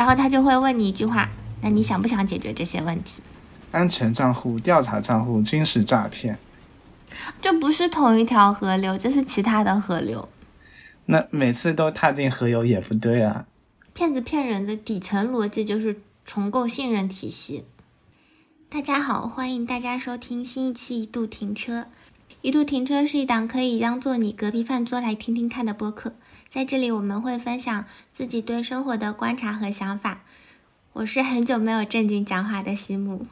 [0.00, 1.28] 然后他就会问你一句话：
[1.60, 3.20] 那你想不想解决这些问题？
[3.70, 6.38] 安全账户、调查账户、军事诈骗，
[7.42, 10.26] 这不是同一条河流，这是其他的河流。
[11.04, 13.44] 那每次都踏进河流也不对啊！
[13.92, 17.66] 骗子骗人的底层逻辑就是重构信任体系。
[18.70, 21.88] 大家好，欢迎大家收听新一期一度停车。
[22.40, 26.14] 一度停车是一档可以当做你隔壁饭桌来听听看的播客，
[26.50, 30.22] 在这里我们会分享自己对生活的观察和想法。
[30.94, 33.24] 我是很久没有正经讲话的西木。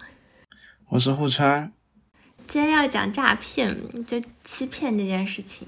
[0.90, 1.72] 我是户川，
[2.46, 5.66] 今天要讲诈骗，就欺骗这件事情。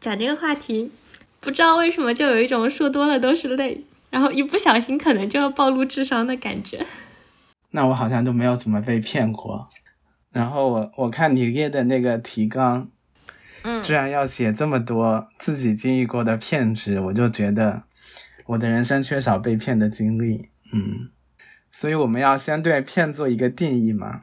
[0.00, 0.90] 讲这个话题，
[1.38, 6.84] 不知道为什么就有一种说多了都是泪，然后一不小心可能就要暴露智商的感觉。
[7.70, 9.68] 那我好像都没有怎么被骗过。
[10.32, 12.90] 然后我我看你列的那个提纲，
[13.62, 17.82] 嗯，居然要写这么多自己经历过的骗局，我就觉得
[18.46, 20.48] 我的人生缺少被骗的经历。
[20.72, 21.10] 嗯，
[21.72, 24.22] 所以我们要先对骗做一个定义嘛。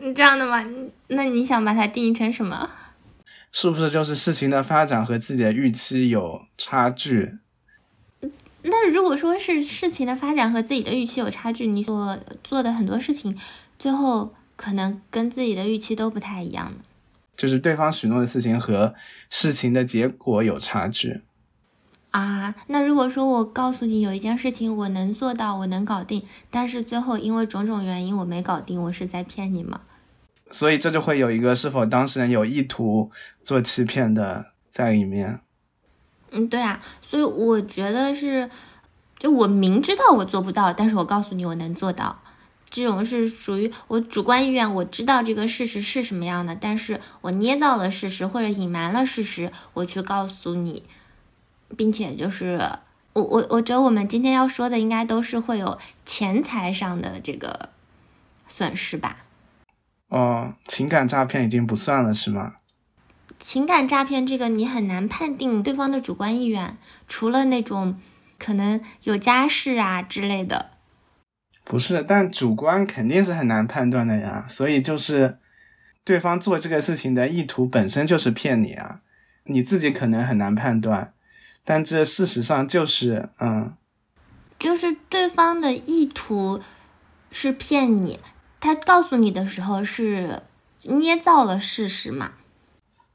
[0.00, 0.64] 你这样的吗？
[1.08, 2.70] 那你想把它定义成什么？
[3.52, 7.38] 是不是就是事情的发展和自己的预期有差距？
[8.62, 13.38] 那如果说是事情的发展和自己的预期有差距，你所做的很多事情，
[13.78, 16.78] 最后可能跟自己的预期都不太一样呢？
[17.36, 18.94] 就是对方许诺的事情和
[19.28, 21.22] 事情的结果有差距
[22.10, 22.54] 啊？
[22.68, 29.80] 那如果说我告诉你有一件事情我能做到，我能搞定，但是最后因为种种原因我没搞定，我是在骗你吗？
[30.50, 33.10] 所以这就会有一个是否当事人有意图
[33.42, 35.40] 做欺骗的在里面。
[36.30, 38.48] 嗯，对啊，所以我觉得是，
[39.18, 42.22] 就我明知道我做不到，但是我告诉你我能做到，
[42.74, 44.74] 这种是属于我主观意愿。
[44.74, 50.82] 我知道这个事实是什么样的，但是我捏造了事实或者隐瞒了事实，我去告诉你，
[51.76, 52.58] 并且就是
[53.12, 57.68] 我我我觉得我们今天要说的应该都是会有钱财上的这个
[58.48, 59.18] 损失吧。
[60.08, 62.54] 哦，情感诈骗已经不算了，是吗？
[63.38, 68.00] 情感诈骗这个你很难判定对方的主观意愿，除了那种
[68.36, 70.73] 可能有家室啊之类的。
[71.64, 74.44] 不是，但主观肯定是很难判断的呀。
[74.46, 75.38] 所以就是
[76.04, 79.00] 对方做这个事情的意图本身就是骗你啊，
[79.44, 81.14] 你自己可能很难判断，
[81.64, 83.74] 但这事实上就是嗯，
[84.58, 86.60] 就是对方的意图
[87.30, 88.20] 是骗你。
[88.60, 90.42] 他告诉你的时候是
[90.82, 92.32] 捏造了事实嘛？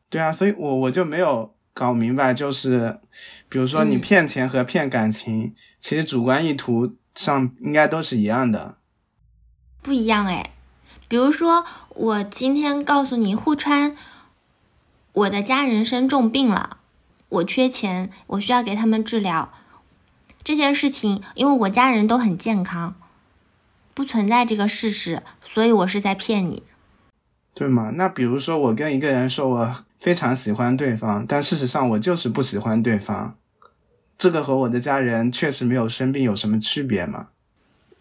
[0.10, 3.00] 对啊，所以我我就没有搞明白，就是
[3.48, 8.78] 比如说你骗钱和骗感情，其实主观意图上应该都是一样的。
[9.82, 10.52] 不一样哎，
[11.10, 13.94] 比如说我今天告诉你，户川，
[15.12, 16.78] 我的家人生重病了，
[17.28, 19.52] 我缺钱，我需要给他们治疗。
[20.42, 22.96] 这件事情，因为我家人都很健康。
[23.94, 26.64] 不存在这个事实，所以我是在骗你，
[27.54, 27.92] 对吗？
[27.96, 33.36] 那比如说我跟一个人说我非常喜欢对方，但事实上我就是不喜欢对方，
[34.20, 37.30] 这个和我的家人确实没有生病有什么区别吗？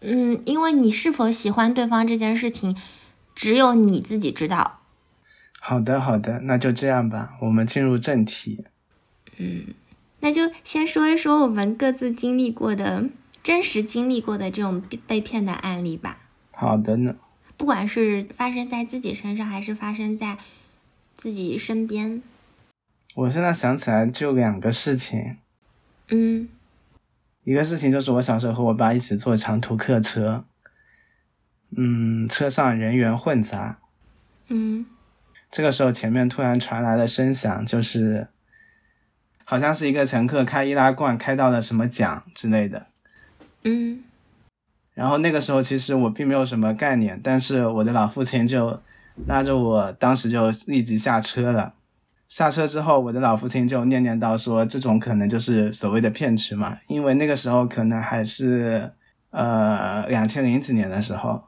[0.01, 2.77] 嗯，因为你是否喜欢对方这件事情，
[3.33, 4.81] 只有你自己知道。
[5.61, 8.65] 好的，好的，那就这样吧，我们进入正题。
[9.37, 9.73] 嗯，
[10.19, 13.05] 那就先说一说我们各自经历过的。
[13.41, 16.19] 真实经历过的这种被骗的案例吧。
[16.51, 17.15] 好的呢。
[17.55, 20.37] 不管是发生在自己身上，还是发生在
[21.15, 22.21] 自己身边。
[23.15, 25.37] 我现在想起来就两个事情。
[26.09, 26.47] 嗯。
[27.43, 30.43] 一个事情就是我小时候和我爸一起坐长途客车。
[31.75, 33.79] 嗯，车上人员混杂。
[34.47, 34.85] 嗯。
[35.51, 38.27] 这个时候前面突然传来了声响，就是
[39.43, 42.85] 好像是一个乘客开易拉罐开到了什么奖之类的。
[43.63, 44.03] 嗯，
[44.93, 48.79] 然后那个时候其实我并没有什么概念，但是我的老父亲就
[49.25, 51.73] 拉着我，当时就立即下车了。
[52.29, 58.93] 下车之后，我的老父亲就念念叨说：“这种可能就是所谓的骗局嘛，因为那个时候可能还是
[59.31, 61.43] 呃两千零几年的时候，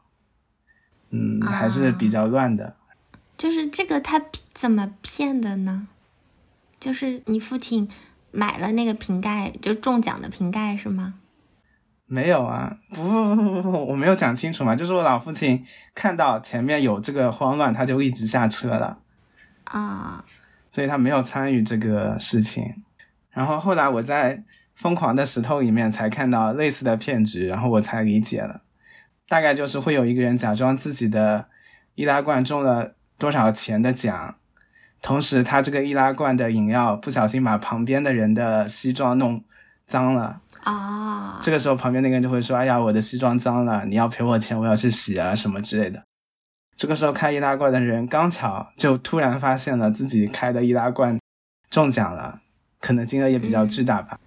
[1.11, 2.75] 嗯，还是比较乱的。”
[3.37, 4.21] 就是这个他
[4.53, 5.87] 怎么骗的呢？
[6.79, 7.87] 就是你父亲
[8.31, 11.13] 买了那个瓶盖，就中奖的瓶盖是吗？
[12.07, 15.63] 没有啊，不不不不不，我没有讲清楚嘛，就是我老父亲
[15.93, 18.97] 看到前面有这个慌乱，他就一直下车了，
[19.63, 20.25] 啊，
[20.71, 22.83] 所以他没有参与这个事情。
[23.29, 24.37] 然后后来我在
[24.73, 28.61] 《疯狂的石头》里面才看到类似的骗局，然后我才理解了，
[29.27, 31.45] 大概就是会有一个人假装自己的
[31.93, 34.35] 易拉罐中了多少钱的奖，
[35.01, 39.43] 同时他这个易拉罐的饮料不小心把旁边的人的西装弄
[39.85, 40.41] 脏了。
[40.63, 46.03] 啊，这个时候旁边那个人就会说：“哎呀，我的西装脏了，你要赔我钱，我要去洗啊，什么之类的。”
[46.81, 51.19] 这个时候开易拉罐的人刚巧就突然发现了自己开的易拉罐
[51.69, 52.41] 中奖了，
[52.79, 54.19] 可能金额也比较巨大吧。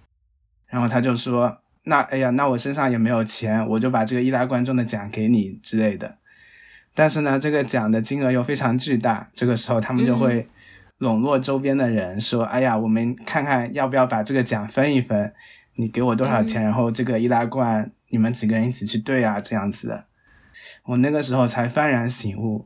[0.67, 6.15] 然后他就说：“那哎呀，那我身上也没有钱，我就把这个易拉罐中的奖给你之类的。”
[6.95, 10.47] 但是呢，这个奖的金额又非常巨大，这个时候他们就会
[10.99, 15.33] 笼络周边的人说：“哎呀，我们看看要不要把这个奖分一分。”
[15.75, 20.05] 你给我多少钱，然后这个易拉罐你们几个人一起去兑啊，这样子的。
[20.83, 22.65] 我那个时候才幡然醒悟，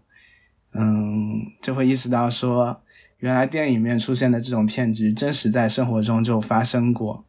[0.73, 2.81] 嗯，就会意识到说，
[3.19, 7.23] 原来电影里面出现的这种骗局，真实在生活中就发生过。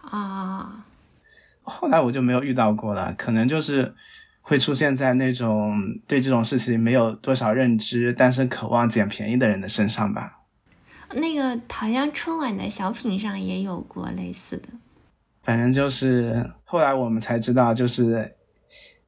[0.00, 0.84] 啊，
[1.62, 3.94] 后来我就没有遇到过了，可能就是
[4.42, 10.40] 会出现在那种对这种事情没有多少认知，但是渴望捡便宜的人的身上吧。
[11.14, 14.68] 那个好像春晚的小品上也有过类似的。
[15.42, 18.34] 反正就是后来我们才知道，就是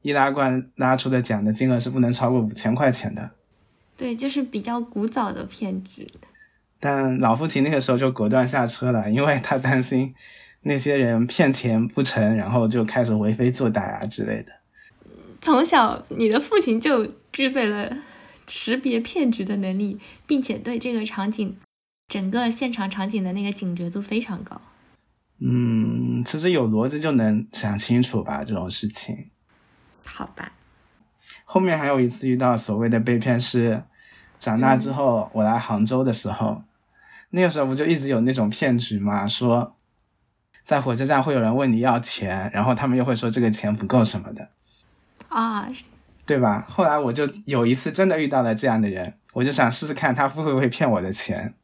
[0.07, 3.29] 易拉罐拉出的奖的金额是不能超过五千块钱的。
[3.97, 6.07] 对，就是比较古早的骗局。
[6.79, 10.15] 但老父亲那个时候就果断下车了，因为他担心
[10.63, 14.53] 那些人骗钱不成，然后就开始为非作歹啊之类的。
[15.41, 17.99] 从小，你的父亲就具备了
[18.47, 21.57] 识别骗局的能力，并且对这个场景、
[22.07, 24.61] 整个现场场景的那个警觉度非常高。
[25.41, 29.31] 嗯，其实有逻辑就能想清楚吧，这种事情。
[30.07, 30.53] 好吧。
[31.45, 33.83] 后面还有一次遇到所谓的被骗是，
[34.39, 36.63] 长大之后我来杭州的时候，
[37.31, 39.77] 那个时候不就一直有那种骗局嘛，说
[40.63, 44.49] 在火车站会有人问你要钱，然后他们又会说这个钱不够什么的。
[45.29, 45.69] 啊。
[46.25, 46.67] 对吧？
[46.69, 51.55] 后来我就有一次真的遇到了这样的人，我就想试试看他会不会骗我的钱。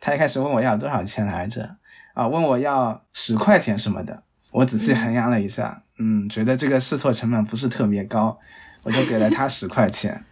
[0.00, 1.76] 他一开始问我要多少钱来着？
[2.14, 4.22] 啊，问我要十块钱什么的，
[4.56, 8.38] 我仔细衡量了一下，嗯，觉得这个试错成本不是特别高，
[8.84, 10.24] 我就给了他十块钱。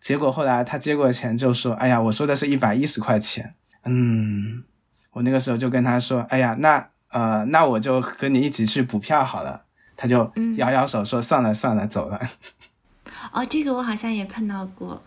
[0.00, 3.54] 结果后来他接过钱就说：“哎呀，我说的是一百一十块钱。”
[3.84, 4.62] 嗯，
[5.10, 9.64] 我那个时候就跟他说：“哎呀，那呃，那我就和你一起去补票好了。”
[9.96, 12.20] 他就摇摇手说：“算了算了，走了。”
[13.34, 15.02] 哦，这个我好像也碰到过，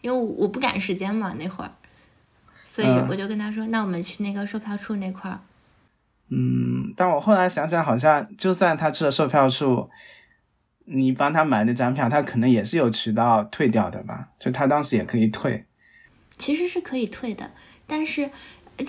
[0.00, 1.70] 因为我不赶时间嘛，那会儿。
[2.66, 5.38] 所以我就跟他说：“那我们去那个售票处那块儿。”
[6.36, 9.88] 嗯，但我后来想想，好像就算他去了售票处，
[10.86, 14.30] 你帮他买那张票，他可能也是有渠道退掉的吧？
[14.40, 15.66] 就他当时也可以退。
[16.36, 17.52] 其实是可以退的，
[17.86, 18.30] 但是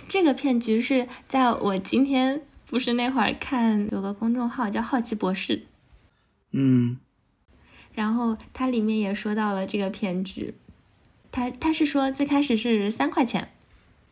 [0.08, 5.68] 这个骗局是在我今天不是那会儿看有个公众号叫好奇博士，
[6.52, 6.98] 嗯，
[7.94, 10.56] 然后它里面也说到了这个骗局，
[11.32, 13.50] 他他是说最开始是三块钱。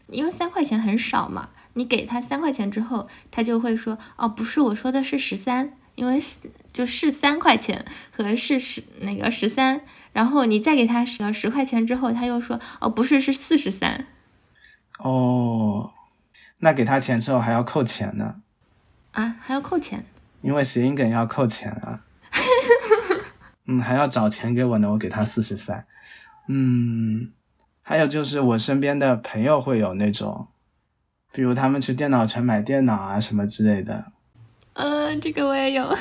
[0.08, 6.22] 因为三块钱很少嘛，你给他三块钱之后，他就会说哦，不是，我说的是十三，因为
[6.72, 9.82] 就是三块钱和是十那个十三，
[10.12, 14.08] 然后你再给他十十块钱之后，他又说哦，不是，是四十三。
[15.00, 15.92] 哦，
[16.60, 18.36] 那给他钱之后还要扣钱呢？
[19.12, 20.06] 啊，还要扣钱？
[20.42, 22.02] 因为谐音梗要扣钱啊。
[23.66, 25.86] 嗯，还要找钱给我呢，我给他四十三。
[26.48, 27.32] 嗯。
[27.86, 30.48] 还有就是我身边的朋友会有那种，
[31.34, 34.06] 比如他们去电脑城买电脑啊什么之类的。
[34.74, 35.94] 嗯，这个我也有。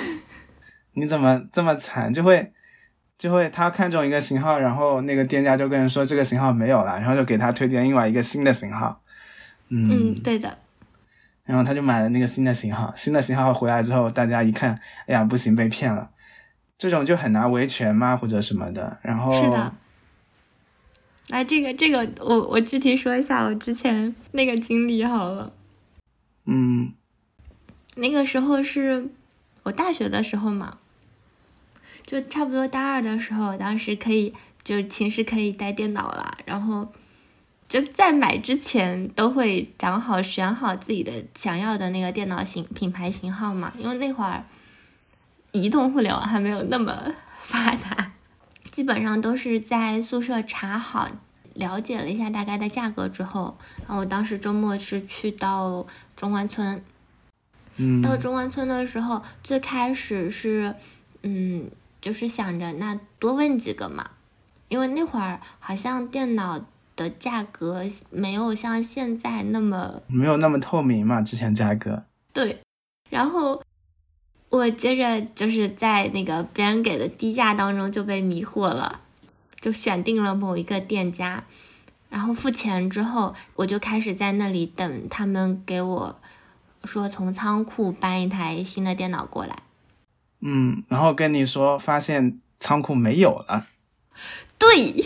[0.93, 2.13] 你怎么这么惨？
[2.13, 2.53] 就会
[3.17, 9.03] 就会他看中一个型号，然后那个店家就跟人说这个型号没有了，然后就给他推荐另外一个新的型号。
[9.71, 10.59] 嗯，对的。
[11.45, 16.11] 然后他就买了那个新的型号，新的型号回来之后，大家一看，哎呀，不行，被骗了。
[16.79, 18.99] 这种就很难维权嘛，或者什么的。
[19.03, 19.73] 然后是的。
[21.33, 25.51] 哎，这个这个，我我具体说一下我之前那个经历好了。
[26.45, 26.93] 嗯，
[27.95, 29.09] 那个时候是
[29.63, 30.77] 我大学的时候嘛，
[32.05, 36.93] 就差不多大二的时候，当时可以就寝室可以带电脑了，然后
[37.67, 44.45] 就在买之前都会讲好选好自己的想要的那个电脑型品牌型号嘛，因为那会儿
[45.53, 47.03] 移动互联网还没有那么
[47.41, 48.12] 发达。
[48.73, 51.09] 基本上都是在宿舍查好，
[51.55, 55.87] 了解了一下大概的价格之后，然后我当时周末是去到
[56.17, 56.83] 中关村。
[57.77, 58.01] 嗯。
[58.01, 60.75] 到中关村的时候，最开始是，
[61.23, 64.11] 嗯，就是想着那多问几个嘛，
[64.69, 66.59] 因为那会儿好像电脑
[66.97, 72.05] 的价格没有像现在那么没有那么透明嘛，之前价格。
[72.33, 72.59] 对，
[73.11, 73.63] 然后。
[74.53, 79.01] 我接着就是在那个别人给的低价当中就被迷惑了，
[79.63, 81.43] 就选定了某一个店家，
[82.11, 86.21] 然后付钱之后，我就开始在那里等他们给我
[86.85, 89.63] 说从仓库搬一台新的电脑过来。
[90.41, 93.67] 嗯，然后跟你说发现仓库没有了。
[94.59, 95.03] 对。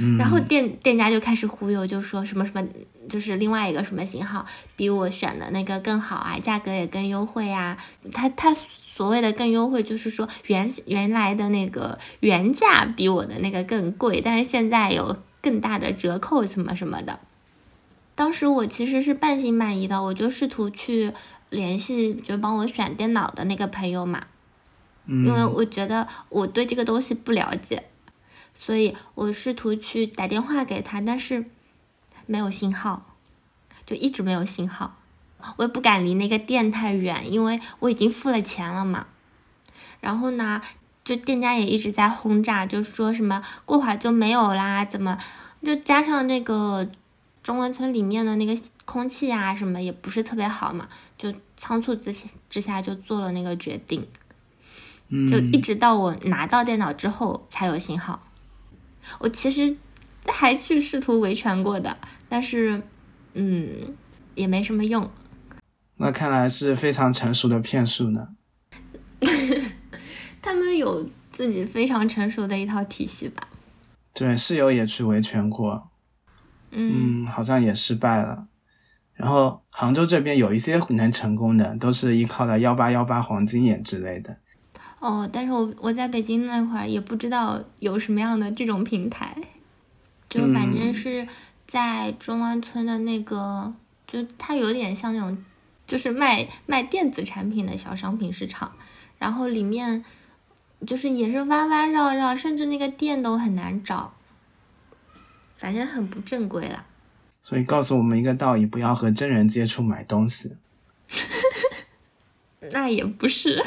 [0.00, 0.16] 嗯。
[0.16, 2.66] 然后店店家就开始忽悠，就说什么什么，
[3.08, 7.76] 就是另外一个什么型号比我选的那个更好啊，价格也更优惠啊。
[8.12, 17.20] 他他所谓的更优惠，就是说原原来的那个原价比我的那个更贵，但是现在有更大的折扣什么什么的。
[18.14, 21.12] 当时我其实是半信半疑的，我就试图去。
[21.50, 24.28] 联系就帮我选电脑的那个朋友嘛，
[25.08, 27.89] 因为我觉得我对这个东西不了解，
[28.60, 31.46] 所以我试图去打电话给他，但是
[32.26, 33.16] 没有信号，
[33.86, 34.98] 就一直没有信号。
[35.56, 39.06] 我也不敢离那个店太远，因为我已经付了钱了嘛。
[40.00, 40.60] 然后呢，
[41.02, 45.16] 就店家也一直在轰炸，就说什么过会儿就没有啦，怎么
[45.64, 46.86] 就加上那个。
[47.42, 50.86] 中关村里面的那个空气啊，什么也不是特别好嘛，
[51.16, 52.12] 就仓促之
[52.50, 54.06] 之下就做了那个决定，
[55.26, 58.22] 就一直到我拿到电脑之后才有信号。
[59.18, 59.76] 我其实
[60.26, 61.96] 还去试图维权过的，
[62.28, 62.82] 但是
[63.34, 63.94] 嗯，
[64.34, 65.10] 也没什么用。
[65.96, 68.28] 那看来是非常成熟的骗术呢。
[70.42, 73.46] 他们有自己非常成熟的一套体系吧？
[74.14, 75.90] 对，室友也去维权过。
[76.70, 78.46] 嗯，好像也失败了。
[79.14, 84.38] 然后杭州这边有一些能成功的，都是依靠的幺八幺八黄金眼之类的。
[85.00, 89.34] 哦，但是我我在北京那会儿也不知道有什么样的这种平台，
[90.28, 91.26] 就反正是
[91.66, 93.72] 在中关村的那个，
[94.06, 95.44] 就它有点像那种，
[95.86, 98.72] 就是卖卖电子产品的小商品市场，
[99.18, 100.04] 然后里面
[100.86, 104.14] 就是也是弯弯绕绕，甚至那个店都很难找。
[105.56, 106.86] 反正很不正规啦，
[107.42, 110.56] 所以告诉我们一个道理：不要和真人接触买东西。
[112.72, 113.62] 那也不是。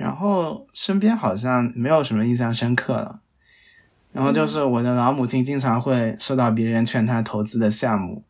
[0.00, 3.20] 然后身边好像没有什么印象深刻了。
[4.12, 8.24] 然后就是我的老母亲经常会收到别人劝她投资的项目，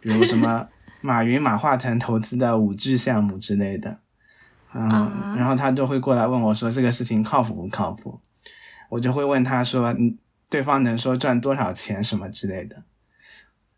[0.00, 0.66] 比如什么
[1.02, 3.98] 马云、马化腾投资的五 G 项目之类的。
[4.74, 8.18] 嗯，然后他就会过来问我说：“这个事情靠谱不靠谱？”
[8.88, 10.16] 我就会问他说：“嗯。”
[10.52, 12.82] 对方能说赚多少钱什么之类的，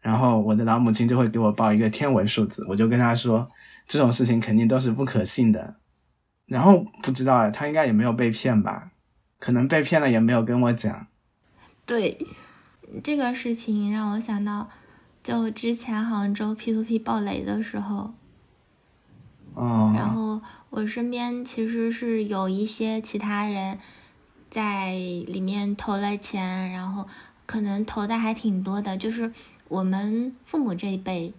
[0.01, 3.49] 然后我的老母亲就会给我报一个天文数字，我就跟他说
[3.87, 5.77] 这种事情肯定都是不可信的。
[6.47, 8.91] 然后不知道啊，他应该也没有被骗吧？
[9.39, 11.07] 可能被骗了也没有跟我讲。
[11.87, 12.27] 对，
[13.03, 14.69] 这个事情让我想到，
[15.23, 18.15] 就之前杭州 P to P 爆雷的时候，
[19.55, 23.79] 哦，然后我身边其实是有一些其他人。
[24.51, 27.09] 在里面投了钱，然后
[27.45, 29.33] 可能投的还挺多的，就是
[29.67, 31.35] 我们父母这一辈，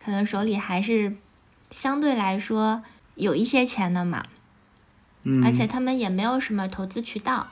[0.00, 1.16] 可能手里还是
[1.72, 2.84] 相对来说
[3.16, 4.24] 有一些钱的嘛，
[5.24, 7.48] 嗯，而且他们也没有什么投资渠道。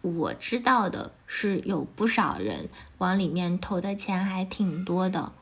[0.00, 5.32] 我知道的是有不少人往里面投的钱还挺多的，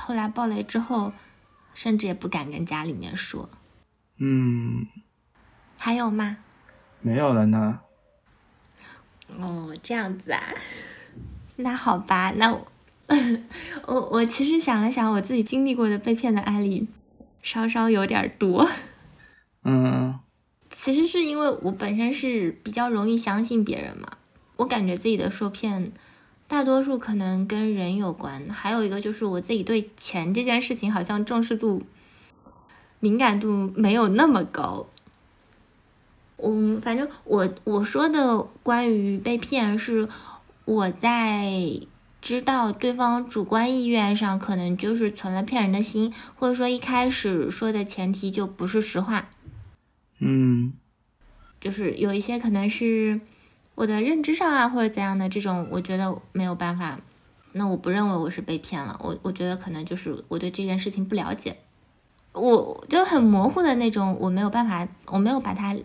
[0.00, 1.12] 后来爆雷之后，
[1.74, 3.50] 甚至也不敢跟家里面说。
[4.16, 4.86] 嗯，
[5.78, 6.38] 还有吗？
[7.00, 7.80] 没有了呢。
[9.38, 10.40] 哦，这样子啊，
[11.56, 12.66] 那好吧，那我
[13.86, 16.88] 我我其实想了想，我自己经历过的被骗的案例，
[17.42, 18.66] 稍稍有点多。
[19.64, 20.18] 嗯，
[20.70, 24.18] 其实是因为我本身是比较容易相信别人嘛，
[24.56, 25.92] 我感觉自己的受骗，
[26.46, 31.82] 大多数可能跟人有关，还有一个就是我自己对钱这件事情好像重视度、
[33.00, 34.86] 敏感度没有那么高。
[36.36, 40.08] 嗯，反正我我说的关于被骗，是
[40.64, 41.80] 我在
[42.20, 49.30] 知道对方主观意愿上，可能就是存了骗人的心，或者说一开始说的前提就不是实话。
[50.18, 50.72] 嗯，
[51.60, 53.20] 就是有一些可能是
[53.74, 57.00] 我的认知上啊，或者怎样的这种，我觉得没有办法。
[57.52, 61.56] 那我不认为我是被骗了，我我觉得可能就是我对这件事情不了解，
[62.32, 65.76] 我就很模糊的那种，我没有办法，我没有把它。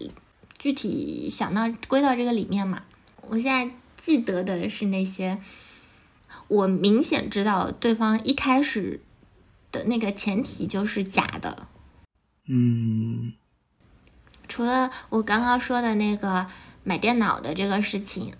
[0.60, 2.84] 具体想到归到这个里面嘛，
[3.28, 5.42] 我现在记得的是那些，
[6.48, 9.02] 我明显知道对方一开始
[9.74, 11.68] 的那个前提就是假的。
[12.48, 13.34] 嗯，
[14.54, 16.46] 除了我刚刚说的那个
[16.84, 18.36] 买电脑的这个事情，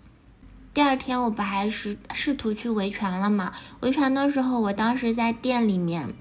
[0.72, 3.52] 第二天我不还是试图去维权了嘛？
[3.80, 6.14] 维权的时候，我当时在店里面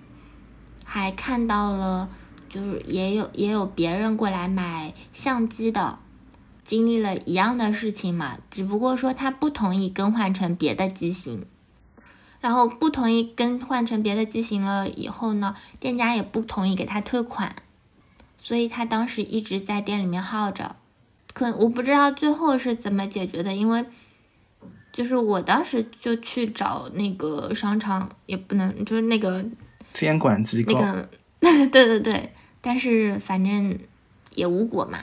[0.83, 2.09] 还看到了。
[2.49, 5.99] 就是也有也有别人过来买相机的，
[6.65, 11.45] 经历了一样的事情嘛，只不过说他不同意更换成别的机型。
[12.41, 17.57] 然后不同意更换成别的机型了以后呢，店家也不同意给他退款，
[18.53, 20.77] 所以他当时一直在店里面耗着。
[21.33, 23.83] 可我不知道最后是怎么解决的，因为
[24.93, 29.43] 就是我当时就去找那个商场，也不能就是那个
[29.95, 30.75] 监管机构，
[31.41, 33.79] 那 个对对对，但是反正
[34.35, 34.99] 也无果嘛。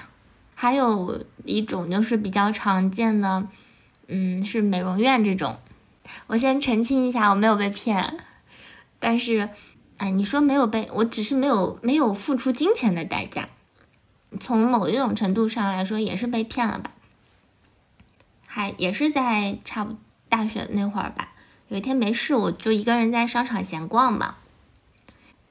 [0.53, 3.47] 还有一种就是比较常见的，
[4.09, 5.57] 嗯，是美容院这种。
[6.27, 8.19] 我先澄清一下，我没有被骗，
[8.99, 9.49] 但是，
[9.99, 13.47] 哎，你说没有被，我只是没有没有付出金钱的代价，
[14.39, 16.91] 从某一种程度上来说也是被骗了吧，
[18.47, 19.95] 还也是在差不
[20.27, 21.33] 大学那会儿吧，
[21.67, 24.35] 有一天没事，我就一个人在商场闲逛嘛，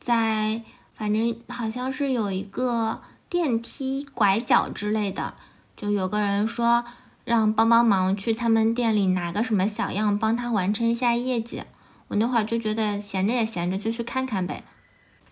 [0.00, 0.62] 在
[0.96, 5.34] 反正好像是有一个电梯拐角之类的，
[5.76, 6.84] 就有个人说。
[7.28, 11.62] 让帮帮忙去他们店里拿个什么小样，帮他完成一下业绩。
[12.08, 14.64] 我那会儿就觉得闲着也闲着，就去看看呗。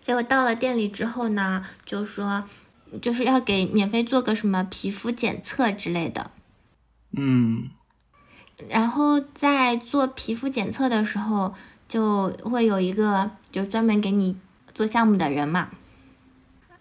[0.03, 2.45] 结果到了店里之后呢，就说
[3.01, 6.31] 就是要给免费做个什么皮肤检测之类的。
[7.11, 7.69] 嗯。
[8.69, 11.53] 然后在做皮肤检测的时候，
[11.87, 14.37] 就会有一个就专门给你
[14.73, 15.69] 做项目的人嘛。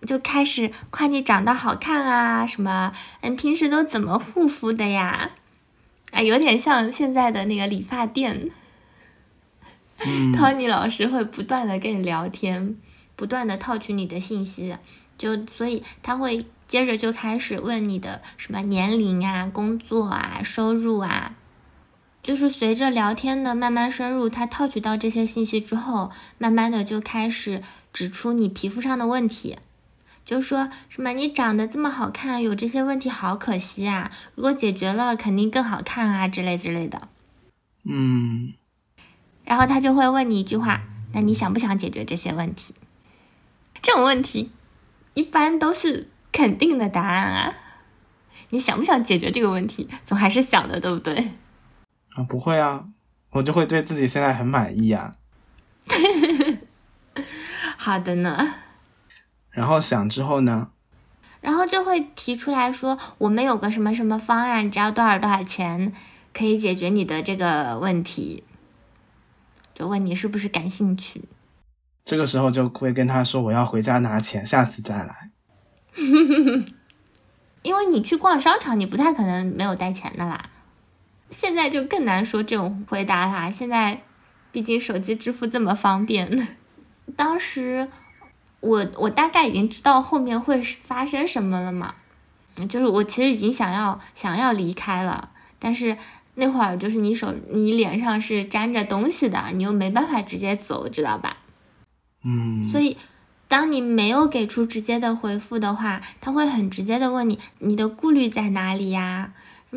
[0.06, 2.92] 就开始夸你长得好看啊，什么？
[3.22, 5.30] 嗯，平时都怎么护肤的呀？
[6.12, 8.50] 啊，有点像现在的那个理发店。
[9.98, 12.76] Tony 老师会不断的跟你聊天，
[13.16, 14.76] 不断的套取你的信息，
[15.16, 21.34] 就所以他会接着就开始问你的什么年龄啊、工作啊、收入啊，
[22.22, 27.62] 就是随着聊天的慢慢深入，他套取到这些信息之后，慢慢的就开始
[27.92, 29.56] 指出你皮肤上的问题。
[30.24, 34.10] 就说什么你长得这么好看，有这些问题好可惜啊！
[34.34, 37.08] 如果解决了，肯定更好看啊，之类之类的。
[37.84, 38.52] 嗯。
[39.46, 40.82] 然后他就会问你一句话：
[41.14, 42.74] 那你想不想解决这些问题？
[43.80, 44.50] 这种问题
[45.14, 47.54] 一般都是肯定的答案啊。
[48.50, 49.88] 你想不想解决这个问题？
[50.04, 51.30] 总还是想的，对不对？
[52.14, 52.84] 啊，不会啊，
[53.30, 55.14] 我就会对自己现在很满意啊。
[57.76, 58.54] 好的呢。
[59.50, 60.70] 然后想之后呢？
[61.40, 65.92] 然后就会提出来说，我们有个什么什么方案，只要多少多少钱，
[66.34, 68.42] 可以解决你的这个问题。
[69.76, 71.22] 就问你是不是感兴趣？
[72.04, 75.30] 这个时候就会跟他说，我要回家拿钱，下次再来。
[77.62, 80.48] 因为你去逛商场，你不太可能没有带钱的啦。
[81.28, 83.50] 现在就更难说这种回答啦。
[83.50, 84.00] 现在
[84.50, 86.48] 毕竟手机支付这么方便，
[87.14, 87.88] 当时。
[88.60, 91.94] 我我大概已经知道后面会发生什么了嘛，
[92.68, 95.96] 就是我其实已经想要想要离开了，但是
[96.36, 101.38] 那会儿就是你手你脸上是沾着东西的，你又没办法直接走，知道吧？
[102.24, 102.68] 嗯。
[102.70, 102.96] 所以
[103.48, 109.32] 当你没有给出直接的回复的话，他会很直接的问你你的顾虑在哪里呀？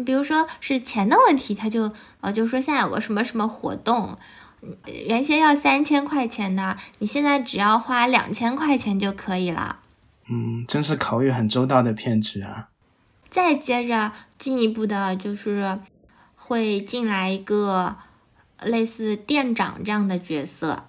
[0.05, 1.91] 比如说是钱的问题，他就
[2.21, 4.17] 呃就说现在有个什么什么活动。
[5.07, 9.79] 原先要三千块钱的，你现在只要花两千块钱就可以了。
[10.29, 12.67] 嗯，真是考虑很周到的骗局啊！
[13.29, 15.79] 再接着进一步的，就是
[16.49, 17.95] 会进来一个
[18.63, 20.87] 类似店长这样的角色。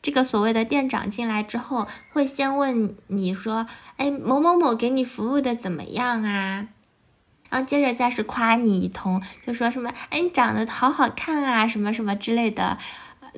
[0.00, 3.66] 这个所谓的店长进来之后，会先问你说
[3.98, 6.68] ：“哎，某某某给你服务的怎么样啊？”
[7.50, 12.78] 然后接着再是夸你一通，就说什么，哎，你长得好好看啊，什么什么之类的，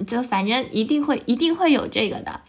[0.07, 2.43] 就反正一定会一定会有这个的。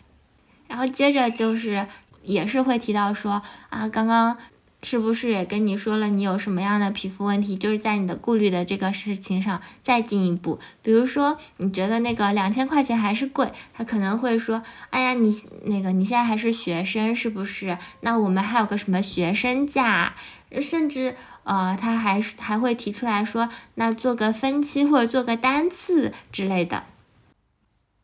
[0.68, 1.88] 然后接着就是
[2.22, 4.38] 也是会提到说啊，刚刚
[4.86, 7.58] 是不是也跟你说了你有什么样的皮肤问题？
[7.58, 17.76] 就是在你的顾虑的这个事情上再进一步，比如说你觉得那个两千块钱还是贵，他可能会说，哎呀，你那个你现在还是学生是不是？
[18.02, 20.14] 那我们还有个什么学生价，
[20.62, 21.16] 甚至。
[21.46, 26.86] 呃，他还是还会提出来说，那做个分期或者做个单次之类的。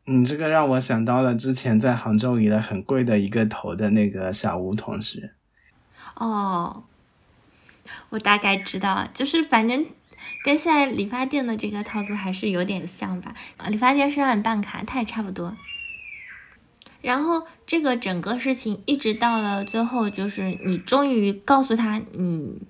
[0.06, 5.32] 你，这个让我想到了之前在杭州理了很贵的一个头的那个小吴同学。
[6.16, 6.84] 哦，
[8.10, 9.86] 我大概知道，就是反正
[10.44, 13.34] 跟现在理发店的这个套路还是有点像吧。
[13.58, 15.56] 啊，理发店是让你办卡，它也差不多。
[17.02, 22.62] 然后这个整个事情一直到了最后，就是你终于告诉他你。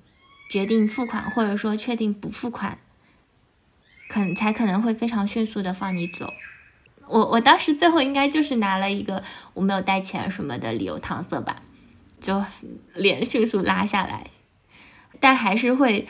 [0.51, 2.77] 决定付款，或者说确定不付款，
[4.10, 6.34] 可才可能会非常迅速的放你走。
[7.08, 9.23] 我我当时最后应该就是拿了一个
[9.54, 11.62] 我没有带钱什么的理由搪塞吧，
[12.21, 12.41] 就
[12.93, 14.27] 脸迅速拉下来，
[15.19, 16.07] 但还是会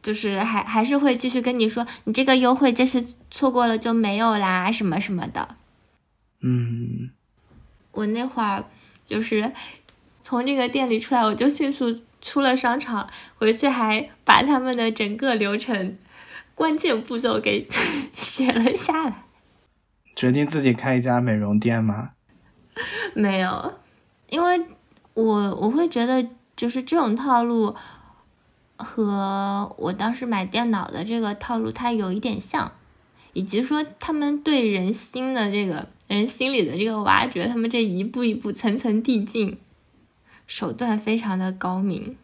[0.00, 5.56] 就是还还是会继续跟你说，你这个优惠这次错过了就没有啦，什么什么的。
[6.40, 7.10] 嗯，
[7.90, 8.64] 我那会儿
[9.04, 9.52] 就是
[10.22, 15.98] 从这个店里出来，我就迅速出了商场，回去还把他们的整个流程
[16.54, 17.66] 关键步骤给
[18.16, 19.24] 写了下来。
[20.14, 22.10] 决定自己开一家美容店吗？
[23.14, 23.80] 没有，
[24.28, 24.60] 因为
[25.14, 27.74] 我我会觉得就是这种套路
[28.76, 32.72] 和我当时买电脑的这个套路它有一点像，
[33.32, 39.58] 以及说他们对人心的这个人心里的这个挖掘，他们这一步一步层层递进，
[40.46, 42.16] 手段非常的高明。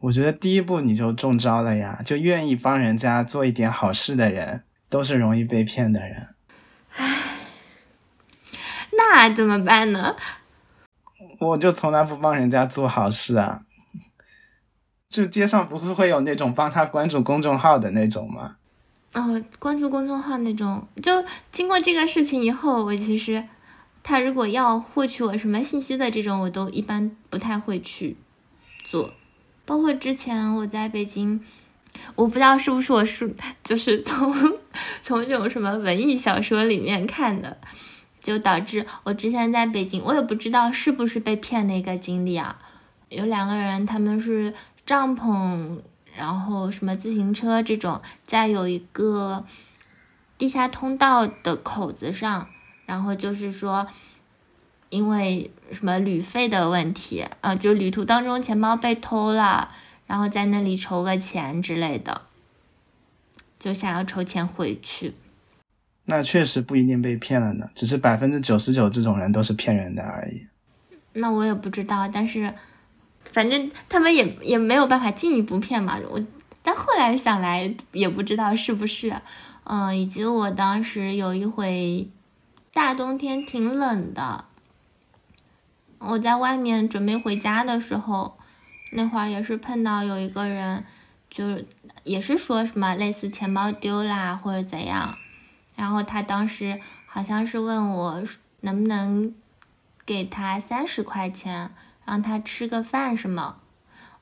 [0.00, 6.28] 我觉得第一步你就中招了呀，就愿意帮人家做一点好事的人，都是容易被骗的人。
[6.96, 7.36] 唉，
[8.92, 10.16] 那怎么办呢？
[11.40, 13.62] 我就从来不帮人家做好事啊。
[15.08, 18.56] 就街上不会会有那种帮他关注公众号的那种吗？
[19.12, 23.44] 哦，关注公众号那种，就经过这个事情以后，我其实
[24.04, 28.16] 他如果要获取我什么信息的这种，我都一般不太会去
[28.84, 29.12] 做。
[29.64, 31.44] 包括之前我在北京，
[32.14, 34.32] 我不知道是不是我是就是从
[35.02, 37.58] 从这种什么文艺小说里面看的，
[38.20, 42.58] 就导致我之前在北京，我也不知道是不是被骗的一个经历啊。
[43.08, 44.54] 有两个人，他们是。
[44.86, 45.78] 帐篷，
[46.16, 49.44] 然后什么自行车这种，在有一个
[50.36, 52.48] 地下通道的口子上，
[52.86, 53.86] 然后就是说，
[54.88, 59.70] 因为什么旅费的问题，呃，就旅途当中钱包被偷了，
[60.08, 62.22] 然后在那里筹个钱之类的，
[63.60, 65.14] 就想要筹钱回去。
[66.10, 70.46] 那确实不一定被骗了呢，只是百分之九十九这种人都是骗人的而已。
[71.14, 72.52] 那我也不知道，但是。
[73.32, 76.20] 反正他们也也没有办法进一步骗嘛，我
[76.64, 79.14] 但后来想来也不知道是不是，
[79.62, 82.08] 嗯，以及我当时有一回
[82.72, 84.46] 大冬天挺冷的，
[85.98, 88.36] 我在外面准备回家的时候，
[88.94, 90.82] 那会儿也是碰到有一个人，
[91.30, 91.62] 就
[92.02, 95.14] 也是说什么类似钱包丢啦或者怎样，
[95.80, 98.22] 然后他当时好像是问我
[98.60, 99.34] 能不能
[100.04, 101.70] 给他三十块钱。
[102.06, 103.58] 让他吃个饭是吗？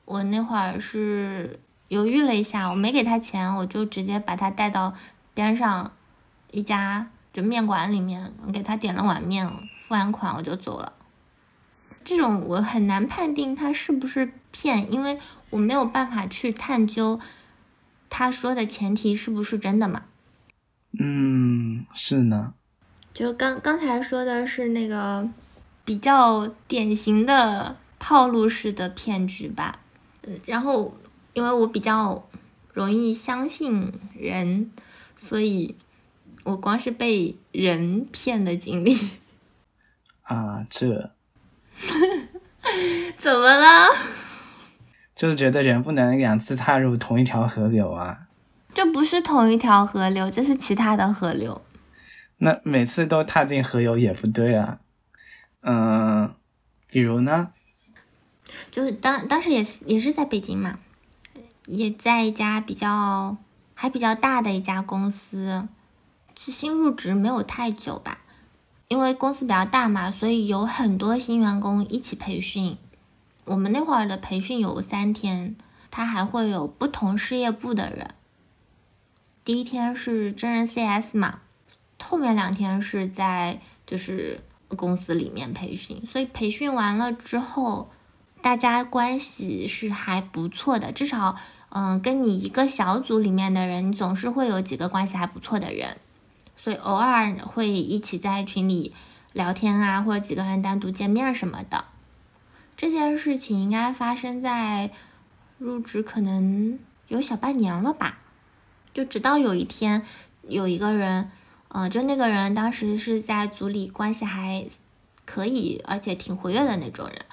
[0.05, 4.93] 我那会儿是犹豫了一下，我没给他钱，我就直接把他带到
[5.33, 5.91] 边上
[6.51, 10.93] 一家就面馆里面，给他点了碗面，付完款我就走了。
[12.03, 15.17] 这种我很难判定他是不是骗，因为
[15.49, 17.19] 我没有办法去探究
[18.07, 20.03] 他说的前提是不是真的嘛。
[20.99, 21.48] 嗯，
[21.93, 22.53] 是呢。
[23.13, 25.29] 就刚刚才说的是那个。
[25.85, 29.79] 比较典型的套路式的骗局吧，
[30.21, 30.95] 嗯，然后
[31.33, 32.29] 因为我比较
[32.71, 34.69] 容易相信人，
[35.17, 35.75] 所以
[36.43, 38.95] 我光是被人骗的经历
[40.21, 41.09] 啊，这
[43.17, 43.87] 怎么了？
[45.15, 48.27] 就是觉得人不能两次踏入同一条河流啊，
[48.75, 51.59] 这不是同一条河流，这是其他的河流。
[52.39, 54.79] 那每次都踏进河流也不对啊。
[55.61, 56.33] 嗯，
[56.87, 57.51] 比如呢？
[58.71, 60.79] 就是当当时也是也是在北京嘛，
[61.67, 63.37] 也在一家比较
[63.75, 65.67] 还比较大的一家公司，
[66.33, 68.19] 就新入职没有太久吧，
[68.87, 72.77] 因为公司比较大嘛，所以有很多新员工一起培训。
[73.45, 75.55] 我们那会儿的培训有三天，
[75.91, 78.15] 他还会有不同事业部的人。
[79.43, 81.41] 第一天是真人 CS 嘛，
[82.03, 84.39] 后面两天是在就是。
[84.77, 87.89] 公司里面培训，所以培训完了之后，
[88.39, 90.91] 大家关系是还不错的。
[90.91, 91.35] 至少，
[91.69, 95.97] 嗯，跟你一个小组里面的人，你总是会有几个关系还不错的人。
[96.55, 98.93] 所以偶尔会一起在群里
[99.33, 101.85] 聊天啊，或者几个人单独见面什么的。
[102.77, 104.91] 这件事情应该发生在
[105.57, 108.19] 入职可能有小半年了吧。
[108.93, 110.05] 就直到有一天，
[110.47, 111.31] 有一个人。
[111.69, 114.65] 嗯，就那个人当时是在组里关系还
[115.25, 117.25] 可以，而且挺活跃的那种人。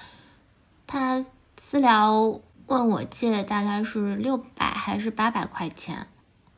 [0.85, 1.25] 他
[1.59, 6.07] 私聊问我借大概是六百还是八百块钱，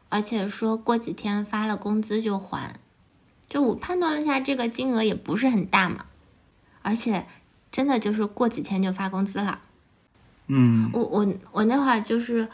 [0.10, 2.80] 而且说过几天发了工资就还。
[3.48, 6.06] 就我判断了一下，这个金额也不是很大嘛，
[6.82, 7.26] 而且
[7.72, 9.62] 真的就是过几天就发工资了。
[10.48, 12.50] 嗯，我我我那会儿就是。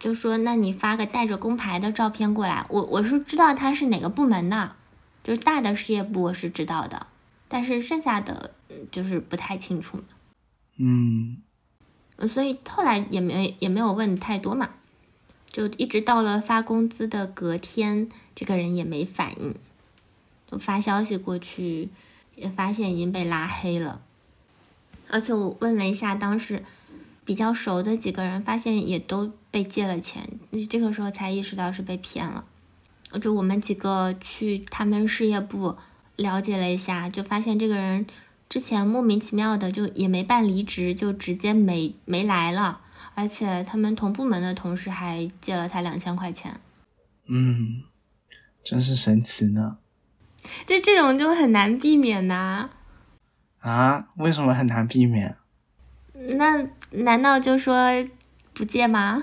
[0.00, 4.74] 就说那你发个带着工牌的照片过来，我我是知道他是哪个部门的，
[5.22, 7.06] 就是大的事业部我是知道的，
[7.46, 8.52] 但是剩下的
[8.90, 10.02] 就是不太清楚。
[10.78, 11.36] 嗯，
[12.30, 14.70] 所以后来也没也没有问太多嘛。
[15.52, 19.54] 就一直到了发工资的隔天，这个人也没反应，
[20.50, 21.90] 就发消息过去，
[22.36, 24.00] 也发现已经被拉黑了。
[25.08, 26.64] 而且我问了一下当时
[27.30, 30.28] 比较熟的几个人，发现也都被借了钱，
[30.68, 32.44] 这个时候才意识到是被骗了。
[33.22, 35.76] 就我们几个去他们事业部
[36.16, 38.04] 了解了一下，就发现这个人
[38.48, 42.80] 之前莫名其妙的就也没办离职，就直接没没来了。
[43.14, 46.60] 而且他们同部门的同事还借了他两千块钱。
[47.28, 47.84] 嗯，
[48.64, 49.78] 真是神奇呢。
[50.66, 52.70] 就这种就很难避免呐。
[53.60, 54.08] 啊？
[54.16, 55.36] 为什么很难避免？
[56.28, 57.74] 那难道就说
[58.52, 59.22] 不借吗？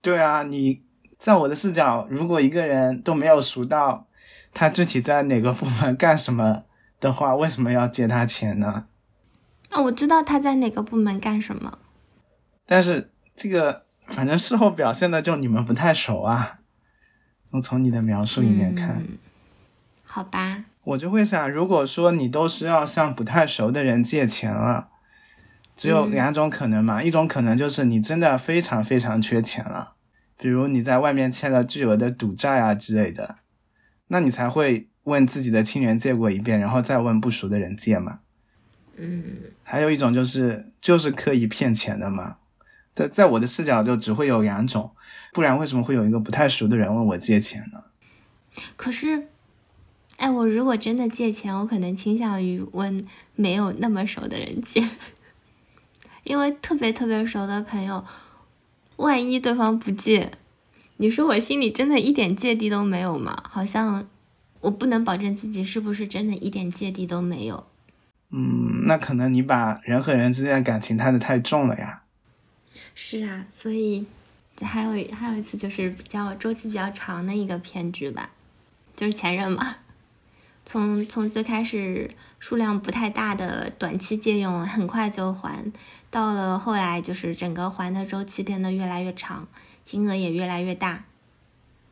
[0.00, 0.82] 对啊，你
[1.18, 4.06] 在我的视角，如果一个人都没有熟到
[4.54, 6.62] 他具体在哪个部门干什么
[7.00, 8.86] 的话，为什么要借他钱呢？
[9.70, 11.78] 啊，我知道他在哪个部门干什么。
[12.64, 16.60] 但是这个反正事后表现的就你们不太熟啊，
[17.50, 19.02] 从从你的描述里面看，
[20.04, 24.88] 好吧，我就会想，如果说你都是要向不太熟的人借钱了，
[25.78, 29.94] 只有两种可能嘛，一种可能就是你真的非常非常缺钱了，
[30.36, 33.36] 比如你在外面欠了巨额的赌债啊之类的，
[34.08, 38.18] 那你才会问自己的亲人借过一遍，然后再问不熟的人借嘛。
[38.96, 39.22] 嗯，
[39.62, 42.38] 还有一种就是就是刻意骗钱的嘛。
[42.92, 44.90] 在在我的视角就只会有两种，
[45.32, 47.84] 不然为什么会有一个不太熟的人问我借钱呢？
[48.74, 49.28] 可是，
[50.16, 54.82] 哎，我如果真的借钱，我可能倾向于问没有那么熟的人借，
[56.28, 58.04] 因为特别特别熟的朋友，
[58.96, 60.30] 万一对方不借，
[60.98, 63.42] 你说我心里真的一点芥蒂都没有吗？
[63.48, 64.06] 好像
[64.60, 67.66] 我不能保证自己是不是真的一点芥蒂都没有。
[68.30, 72.02] 嗯，那可能你把人和人之间的感情看得太重了呀。
[72.94, 74.04] 是啊，所以
[74.60, 78.28] 还有还有一次就是比较周期比较长的一个骗局吧，
[78.94, 79.76] 就是前任嘛，
[80.66, 85.64] 从从最开始数量不太大的短期借用，很快就还，
[86.10, 89.46] 到了后来就是整个还的周期变得越来越长，
[89.84, 91.04] 金额也越来越大，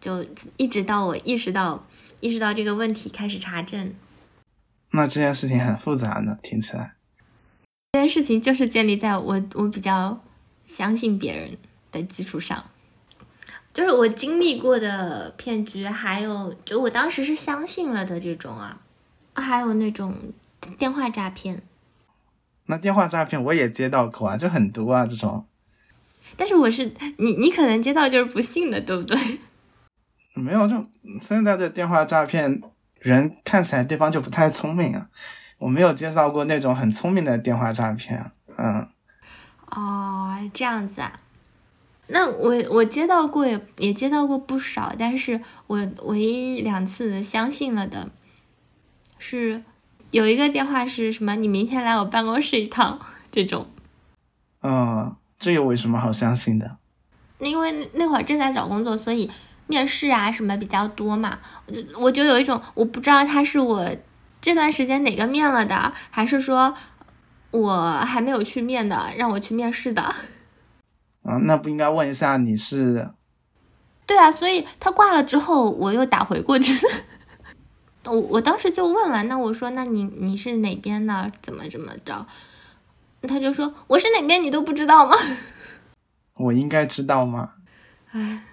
[0.01, 0.25] 就
[0.57, 1.87] 一直到我意识到
[2.21, 3.95] 意识到这个问题开始查证。
[4.91, 6.95] 那这件事情很复杂呢，听起来。
[7.93, 10.21] 这件事情就是建立在我我比较。
[10.67, 11.57] 相信别人
[11.93, 12.69] 的基础上，
[13.73, 18.81] 就是我经历过的骗局，还有就我当时是相信了的这种啊，
[19.35, 20.33] 还有那种
[20.77, 21.63] 电话诈骗。
[22.67, 25.47] 那电话诈骗我也接到过啊，就很多啊这种。
[26.37, 29.17] 但是我是你，你可能接到就是不信的，对不对？
[30.35, 30.85] 没有，就
[31.21, 32.61] 现在的电话诈骗，
[32.99, 35.09] 人看起来对方就不太聪明啊。
[35.59, 38.89] 我没有接到过那种很聪明的电话诈骗，嗯。
[39.71, 41.19] 哦，这样子啊，
[42.09, 48.11] 那我我接到过也也接到过不少，但是我唯一两次相信了的，
[49.19, 49.63] 是
[50.11, 51.35] 有一个电话是什么？
[51.37, 52.99] 你明天来我办公室一趟
[53.31, 53.67] 这种。
[54.63, 56.77] 嗯，这有为什么好相信的？
[57.39, 59.31] 那因为那会儿正在找工作，所以
[59.67, 63.89] 面试啊什么比较多嘛，我就我就有一种我不知道他是我
[64.41, 66.75] 这段时间哪个面了的，还是说。
[67.53, 70.03] 我还没有去面的，让我去面试的。
[71.23, 73.09] 啊，那不应该问一下你是？
[74.05, 76.75] 对啊，所以他挂了之后，我又打回过去。
[78.07, 81.31] 我我当时就问了，那我说，那你你是哪边的？
[81.43, 82.27] 怎么怎么着？
[83.23, 85.17] 他就说我是哪边，你都不知道吗？
[86.35, 87.55] 我应该知道吗？
[88.13, 88.45] 唉，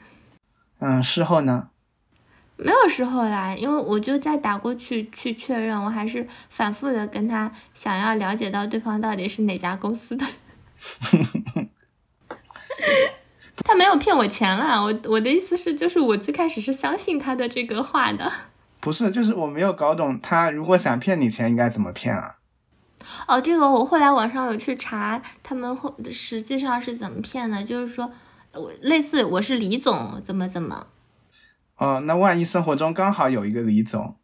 [0.79, 1.69] 嗯，事后呢？
[2.55, 10.25] 没有事后啦，因为我就再打过去去确认，我还是反复的跟他想要了解到对方到底是哪家公司的。
[13.65, 18.31] 他没有骗我钱啦，我我的意思是，就是我最开始是相信他的这个话的。
[18.83, 22.35] 不是，就是我没有搞懂他如果想骗你钱应该怎么骗啊？
[23.27, 28.11] 哦，这个我后来网上有去查，他们后实际上是怎么骗的，就是说
[28.51, 30.87] 我类似我是李总怎么怎么。
[31.77, 34.17] 哦，那万一生活中刚好有一个李总，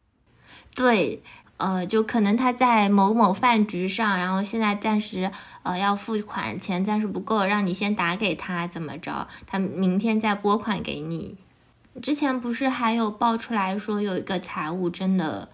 [0.76, 1.24] 对，
[1.56, 5.32] 呃，就可能他在某某饭局上，然后现在暂时
[5.64, 9.26] 呃要付款，钱暂时不够，让你先打给他，怎么着？
[9.48, 11.38] 他明天再拨款给你。
[12.02, 15.50] 之前不是还有爆出来说有一个财务真的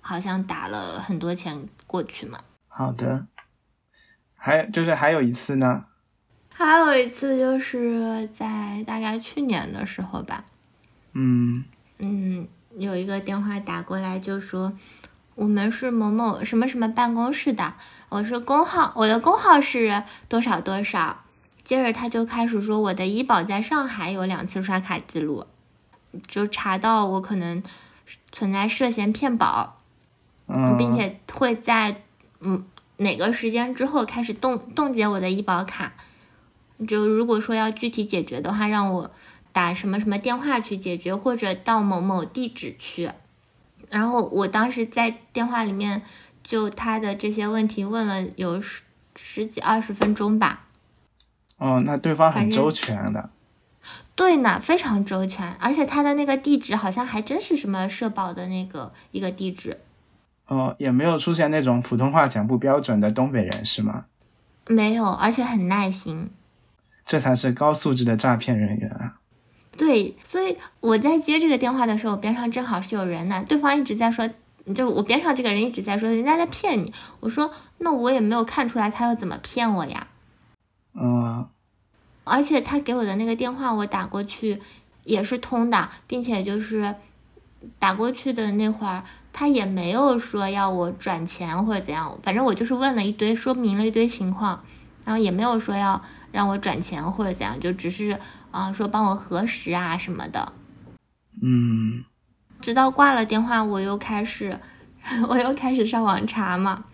[0.00, 2.40] 好像打了很多钱过去吗？
[2.68, 3.26] 好的，
[4.34, 5.84] 还有就是还有一次呢，
[6.48, 10.44] 还有一次就是在大概去年的时候吧。
[11.12, 11.64] 嗯。
[12.04, 14.72] 嗯，有一个电话打过来，就说
[15.36, 17.74] 我们是某某什么什么办公室的，
[18.08, 21.22] 我是工号，我的工号是多少多少，
[21.62, 25.46] 接着他就开始说我的医保在上海有两次刷卡记录，
[26.28, 27.62] 就查到我可能
[28.30, 29.80] 存在涉嫌骗保，
[30.46, 32.02] 嗯，并且会在
[32.40, 32.64] 嗯
[32.98, 35.92] 哪个时间之后开始冻冻结我的医保卡。
[36.88, 39.10] 就如果说要具体解决的话，让我
[39.52, 43.10] 打什么什么电话去解决，或者到某某地址去。
[43.90, 46.02] 然后我当时在电话里面
[46.42, 48.82] 就他的这些问题问了有十
[49.14, 50.64] 十几二十分钟吧。
[51.58, 53.30] 哦，那对方很周全的。
[54.14, 59.80] 对呢，非常周全，而且他的那个地址好像还真是什么社保的那个一个地址，
[60.46, 64.04] 哦，也没有出现那种普通话讲不标准的东北人是吗？
[64.68, 66.30] 没有，而且很耐心。
[67.04, 69.18] 这才是高素质的诈骗人员啊！
[69.76, 74.30] 对，所以我在接这个电话的时候，边上正好是有人呢，对方一直在说，
[74.72, 76.92] 就我边上这个人一直在说人家在骗你。
[77.18, 80.06] 我说那我也没有看出来他要怎么骗我呀，
[80.94, 81.48] 嗯，
[82.24, 84.60] 而且他给我的那个电话我打过去
[85.04, 86.94] 也是通的，并且就是
[87.78, 89.02] 打过去的那会儿。
[89.34, 94.62] 他也没有说要我转钱或者怎样，反正我就是问了一堆，说明了一堆情况，
[95.06, 98.18] 然后也没有说要让我转钱或者怎样，就只是
[98.50, 100.52] 啊、说帮我核实啊什么的。
[101.40, 102.04] 嗯，
[102.60, 104.60] 直到挂了电话，我又开始，
[105.26, 106.84] 我又开始上网查嘛，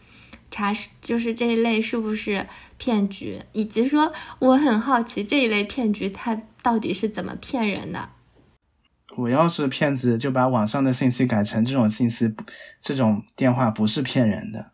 [0.48, 2.46] 查是就是这一类是不是
[2.78, 8.08] 骗局，以及说我很好奇这一类骗局它到底是怎么骗人的。
[9.16, 12.32] 我要是骗子，就把网上的信息改成这种信息，
[12.80, 14.70] 这种电话不是骗人的，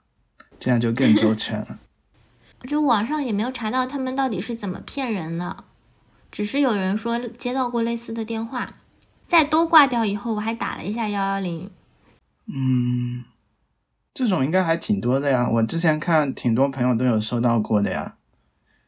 [0.60, 1.78] 这样就更周全了。
[2.68, 5.64] 就网上也没有查到他们到底是怎么骗人的，
[6.30, 8.74] 只是有人说接到过类似的电话，
[9.26, 11.70] 在都挂掉以后，我还打了一下幺幺零。
[12.46, 13.24] 嗯，
[14.14, 18.14] 这种应该还挺多的呀，我之前看挺多朋友都有收到过的呀。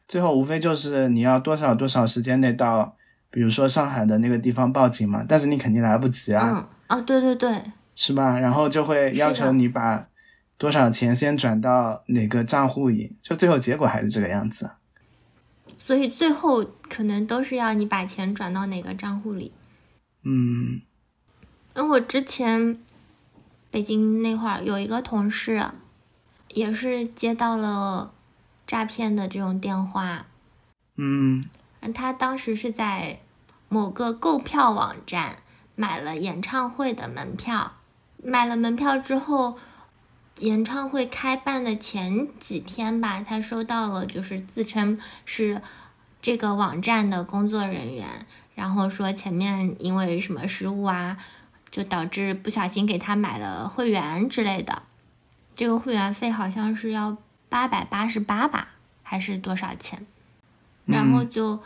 [0.07, 2.95] 最后无非就是你要多少多少时间内到，
[3.29, 7.61] 比如说上海的那个地方报警嘛，但是你肯定来不及啊，嗯，哦，对对对，
[7.93, 8.39] 是吧？
[8.39, 10.07] 然后就会要求你把
[10.57, 14.69] 多少钱先转到哪个账户里，就最后结果还是这个样子。
[15.85, 19.51] 所以最后可能都是要你把钱转到哪个账户里。
[20.23, 20.81] 嗯
[21.73, 22.77] 那我之前
[23.71, 25.69] 北京那会儿有一个同事，
[26.49, 28.13] 也是接到了
[28.65, 30.25] 诈骗的这种电话，
[30.95, 31.43] 嗯。
[31.79, 33.21] 嗯他当时是在
[33.69, 35.37] 某个购票网站
[35.75, 37.73] 买了演唱会的门票，
[38.21, 39.57] 买了门票之后，
[40.39, 45.61] 演唱会开办的前几天吧，他收到了就是自称是
[46.21, 51.17] 这个网站的工作人员，然后说前面因为什么失误啊，
[51.69, 54.83] 就导致不小心给他买了会员之类的，
[55.55, 57.17] 这个会员费好像是要
[57.49, 58.69] 八百八十八吧，
[59.03, 60.05] 还是多少钱？
[60.85, 61.29] 然后嗯。
[61.29, 61.59] 就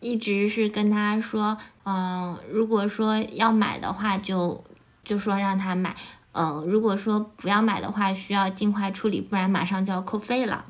[0.00, 4.64] 一直是跟他说，嗯、如果说要买的话就，
[5.04, 5.94] 就说让他买，
[6.32, 10.64] 嗯、如果说不要买的话，需要尽快处理，不然马上就要扣费了，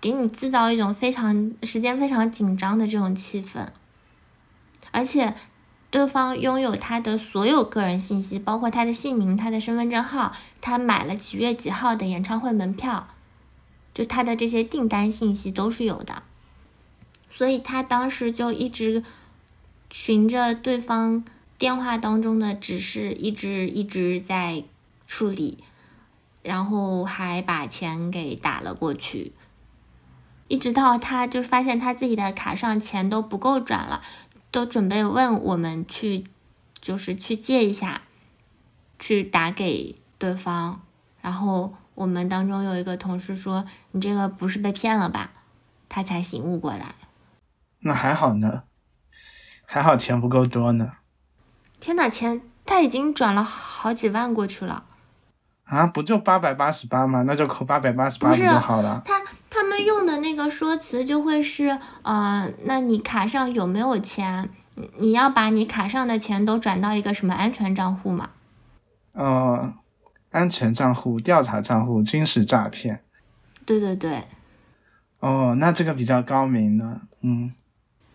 [0.00, 3.68] 给你制造一种非常时间非常紧张的这种气氛，
[4.92, 5.34] 而且
[5.90, 13.08] 对方拥有他的所有个人信息，包括他的姓名、他的身份证号，他买了几月几号的演唱会门票，
[13.94, 16.22] 就他的这些订单信息都是有的。
[17.32, 19.02] 所以他当时就一直
[19.90, 21.24] 循着对方
[21.56, 24.64] 电话当中的指示，一直一直在
[25.06, 25.58] 处理，
[26.42, 29.32] 然后还把钱给打了过去，
[30.48, 34.02] 一直到他就发现他自己的卡上钱都不够转了，
[34.50, 36.24] 都准备问我们去，
[36.80, 38.02] 就是去借一下，
[38.98, 40.80] 去打给对方，
[41.20, 45.30] 然后我们当中有一个同事说：“你这个不是被骗了吧？”
[45.88, 46.94] 他才醒悟过来。
[47.80, 48.64] 那还好呢，
[49.64, 50.92] 还好钱不够多呢。
[51.80, 54.84] 天呐，钱他已经转了好几万过去了。
[55.64, 57.22] 啊，不就八百八十八吗？
[57.22, 59.02] 那就扣八百八十八不就好了？
[59.04, 59.17] 他
[59.50, 64.50] 他们用的那个说辞就会是，呃，那你卡上有没有钱？
[64.74, 68.30] 你你要把你卡上的钱都转到一个什么安全账户吗？
[69.12, 69.74] 呃，
[70.30, 73.02] 安全账户、调查账户均是诈骗。
[73.64, 74.24] 对对对，
[75.20, 77.00] 哦，那这个比较高明呢。
[77.22, 77.52] 嗯，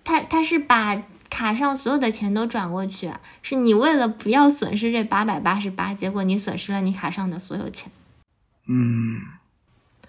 [0.03, 3.11] 他他是把卡上所有的钱都转过去，
[3.41, 7.91] 是你为了不要损失这八百八十八，结果你损失了你卡上的所有钱。
[8.67, 9.19] 嗯，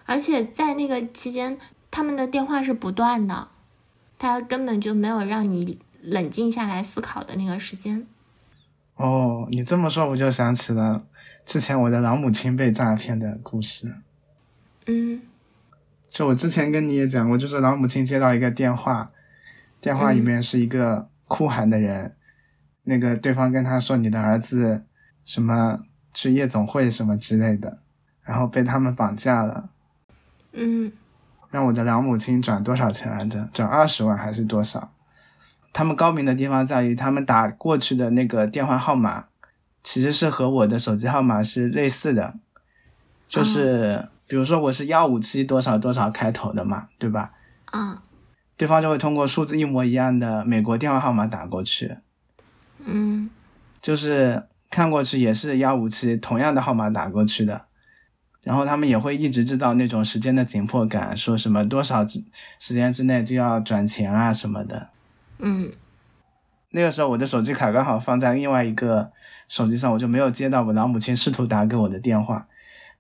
[0.05, 1.59] 而且在那个期间，
[1.91, 3.49] 他们的电话是不断的，
[4.19, 8.07] 他根本就没有让你冷静下来思考的那个时间。
[8.97, 11.05] 哦，你这么说我就想起了
[11.45, 13.95] 之前我的老母亲被诈骗的故事。
[14.87, 15.21] 嗯
[16.09, 19.11] 就我之前跟你也讲过，就是老母亲接到一个电话，
[19.81, 22.15] 电话里面是一个哭喊的人，
[22.85, 24.85] 那个对方跟他说你的儿子
[25.25, 25.81] 什么
[26.13, 27.79] 去夜总会什么之类的，
[28.23, 29.71] 然后被他们绑架了，
[30.55, 30.93] 嗯
[31.51, 33.49] 让我的老母亲转多少钱来着？
[33.53, 34.93] 转二十万还是多少？
[35.73, 39.27] 他们高明的地方在于，他们打过去的那个电话号码，
[39.83, 42.35] 其实是和我的手机号码是类似的，
[43.27, 47.33] 就是、比如说我是幺五七多少多少开头的嘛，对吧？
[47.67, 48.03] 啊
[48.57, 51.97] 对方就会通过数字一模一样的美国电话号码打过去，
[52.85, 53.29] 嗯
[53.83, 57.67] 就是看过去也是幺五七同样的号码打过去的，
[58.45, 62.23] 然后他们也会一直制造那种时间的紧迫感，说什么多少之
[62.59, 64.91] 时间之内就要转钱啊什么的。
[65.39, 65.73] 嗯
[66.71, 69.11] 那个时候我的手机卡刚好放在另外一个
[69.49, 72.47] 手机上，我就没有接到我老母亲试图打给我的电话，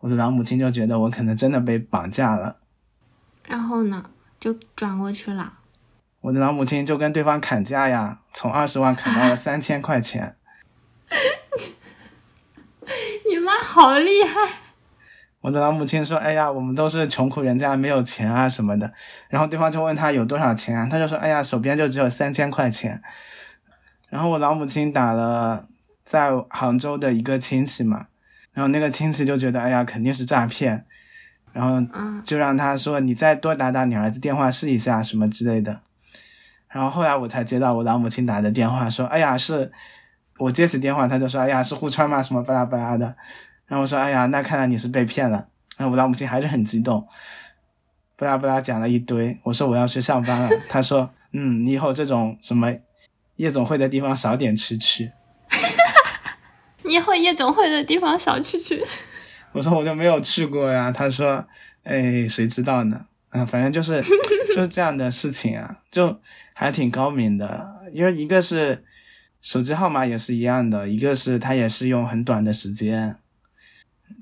[0.01, 2.57] 我的老母亲就觉得我可能真的被绑架了，
[3.47, 5.59] 然后呢就转过去了。
[6.21, 10.37] 我的老母亲就跟对方砍价呀，从二十万砍到了三千块钱。
[13.29, 14.64] 你妈好厉害！
[15.45, 18.91] 我的老母亲说：“哎呀，我们都是穷苦人家，没有钱啊什么的。”
[19.29, 23.03] 然后对方就问他有多少钱啊，他就说：“哎呀，手边就只有三千块钱。”
[24.09, 25.69] 然后我老母亲打了
[26.03, 28.07] 在杭州的一个亲戚嘛，
[28.55, 30.87] 然后那个亲戚就觉得：“哎呀，肯定是诈骗。”
[31.53, 35.83] 然后嗯就让他说：“你再多打打你儿子电话试一下什么之类的。”
[36.73, 39.71] 然后后来我才接到我老母亲打的电话，说：“哎呀，是
[40.39, 42.23] 我接起电话，他就说：‘哎呀，是互川吗？
[42.23, 43.15] 什么巴拉巴拉的。’
[43.67, 47.07] 然后我说：‘哎呀，那看来你是被骗了。’然后我老母亲还是很激动，
[48.17, 49.39] 巴拉巴拉讲了一堆。
[49.43, 52.73] 我说我要去上班了，她说：‘嗯，你以后这种什么
[53.37, 55.11] 夜总会的地方少点去去。
[56.85, 58.85] ’你以后夜总会的地方少去去。
[59.53, 60.93] 我说我就没有去过呀。
[60.93, 61.45] 他说
[61.83, 64.01] ：‘哎，谁知道呢？’啊，反正就是
[64.55, 66.21] 就是这样的事情啊，就
[66.53, 67.67] 还挺高明的。
[67.93, 68.85] 因为一个是
[69.43, 73.17] 手机号码也是一样的，一个是他也是用很短的时间。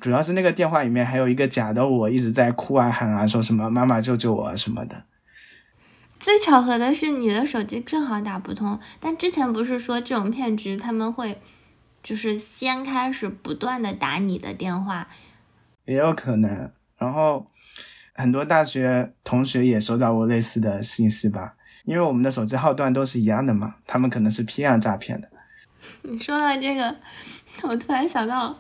[0.00, 5.04] 主要是那个电话里面还有一个假的我一直在哭啊喊啊，说什么妈妈救救我啊什么的。
[6.18, 8.78] 最巧合的是，你的手机正好打不通。
[9.00, 11.40] 但之前不是说这种骗局他们会，
[12.02, 15.08] 就是先开始不断的打你的电话，
[15.84, 16.70] 也有可能。
[16.96, 17.46] 然后
[18.14, 25.28] 很多大学同学也收到过类似的信息吧，因为我们的手机号段都是一样的嘛，他们可能是批量诈骗的。
[26.02, 26.96] 你说到这个，
[27.62, 28.56] 我突然想到，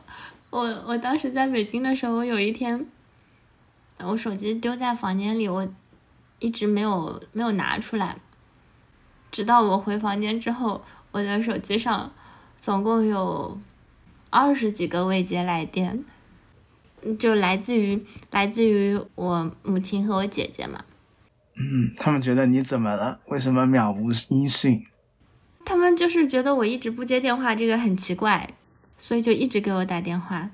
[0.52, 2.86] 我我当时在北京的时候，我有一天，
[4.00, 5.66] 我手机丢在房间里，我
[6.40, 8.16] 一直没有没有拿出来，
[9.30, 12.12] 直到我回房间之后，我的手机上
[12.60, 13.58] 总共有
[14.28, 16.04] 二十几个未接来电，
[17.18, 20.84] 就来自于来自于我母亲和我姐姐嘛，
[21.56, 23.20] 嗯，他们觉得你怎么了？
[23.28, 24.84] 为什么渺无音讯？
[25.64, 28.52] 他们就是觉得我一直不接电话，这个很奇怪，
[29.02, 30.48] 所以就一直给我打电话。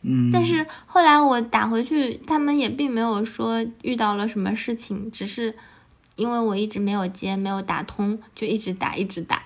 [0.00, 5.54] 嗯，但是后来我打回去，他们也并没有说遇到了什么事情，只是
[6.16, 9.44] 因为我一直没有接，没有打通，就一直打，一直打。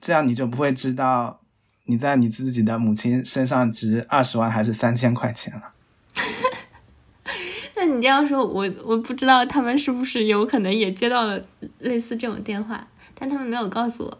[0.00, 1.38] 这样你就不会知道
[1.84, 5.72] 你在你自己的母亲身上值二十万还是三千块钱了。
[7.76, 11.40] 那你这样说，我我不知道他们是不是有可能也接到了
[11.78, 14.18] 类似这种电话，但他们没有告诉我。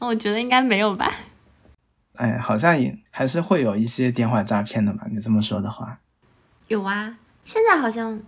[0.00, 1.08] 那我觉得应该没有吧。
[2.16, 5.06] 哎，好像也还是会有一些电话诈骗的吧。
[5.10, 5.98] 你这么说的话，
[6.68, 8.20] 有啊，现在好像，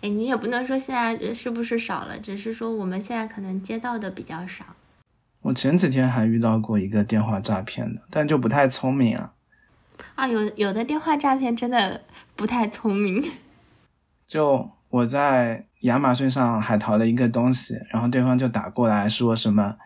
[0.00, 4.64] 哎，你也不能说现在是不是少了，只是说我们现在可能接到的比较少。
[5.42, 9.32] 我前几天还遇到过一个电话诈骗的，但就不太聪明啊。
[10.14, 12.02] 啊，有有的电话诈骗真的
[12.34, 13.24] 不太聪明。
[14.26, 19.76] 就我在亚马逊上海淘了一个东西，然后对方就打过来说什么，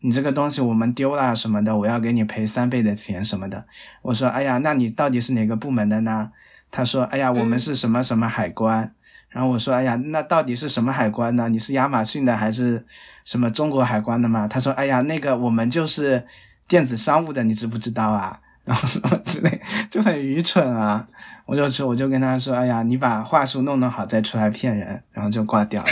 [0.00, 3.64] 你这个东西我们丢了什么的，我要给你赔三倍的钱什么的。
[4.02, 6.30] 我说，哎呀，那你到底是哪个部门的呢？
[6.70, 8.94] 他说，哎呀，我们是什么什么海关。
[9.30, 11.48] 然后我说，哎呀，那到底是什么海关呢？
[11.48, 12.86] 你是亚马逊的还是
[13.24, 14.46] 什么中国海关的吗？
[14.48, 16.24] 他说，哎呀，那个我们就是
[16.66, 18.40] 电子商务的，你知不知道啊？
[18.68, 21.08] 然后什么之类，就很愚蠢啊！
[21.46, 25.88] 我就说，我就跟他说，哎呀，你把话术弄弄好再出来骗人，然后就挂掉了。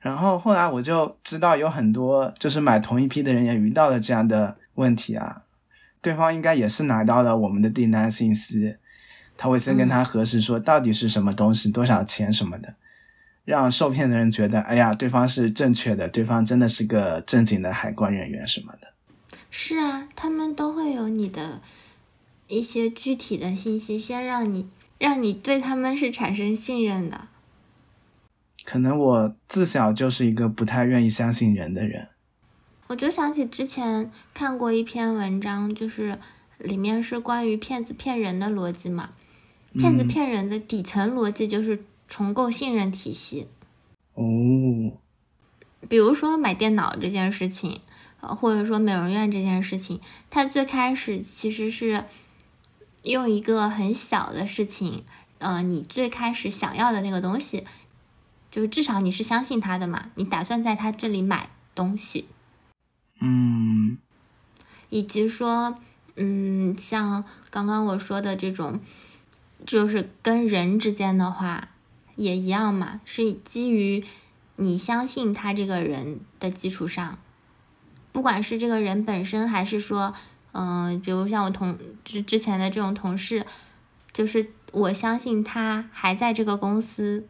[0.00, 5.42] 然后后来我就知道有很多就是买同一批的人也遇到了这样的问题啊，
[6.00, 8.76] 对方应该也是拿到了我们的订单信息，
[9.36, 12.74] 他会先跟他核实说到底是什么东西、多少钱什么的，
[13.44, 18.88] 让受骗的人觉得，哎呀，对方是正确的，对方真的是个正经的海关人员什么的。
[19.50, 21.60] 是啊，他们都会有你的
[22.46, 27.28] 一些具体的信息，先让你让你对他们是产生信任的。
[28.70, 32.06] 可能我自小就是一个不太愿意相信人的人。
[32.86, 36.16] 我就想起之前看过一篇文章，就是
[36.58, 39.10] 里面是关于骗子骗人的逻辑嘛。
[39.72, 43.48] 骗子骗人的底层逻辑就是重构信任体系。
[44.14, 44.92] 哦，
[45.88, 47.80] 比如说买电脑这件事情，
[48.20, 50.00] 啊，或者说美容院这件事情，
[50.30, 52.04] 它最开始其实是
[53.02, 55.02] 用一个很小的事情，
[55.38, 57.64] 呃，你最开始想要的那个东西，
[58.50, 62.26] 就是至少你是相信他的嘛，你打算在他这里买东西。
[63.20, 63.96] 嗯，
[64.88, 65.78] 以及说，
[66.16, 68.80] 嗯，像刚刚我说的这种，
[69.64, 71.68] 就是跟人之间的话
[72.16, 74.04] 也一样嘛，是基于
[74.56, 77.18] 你相信他这个人的基础上，
[78.10, 80.12] 不管是这个人本身，还是说，
[80.52, 83.46] 嗯，比如像我同之之前的这种同事，
[84.12, 87.28] 就是我相信他还在这个公司。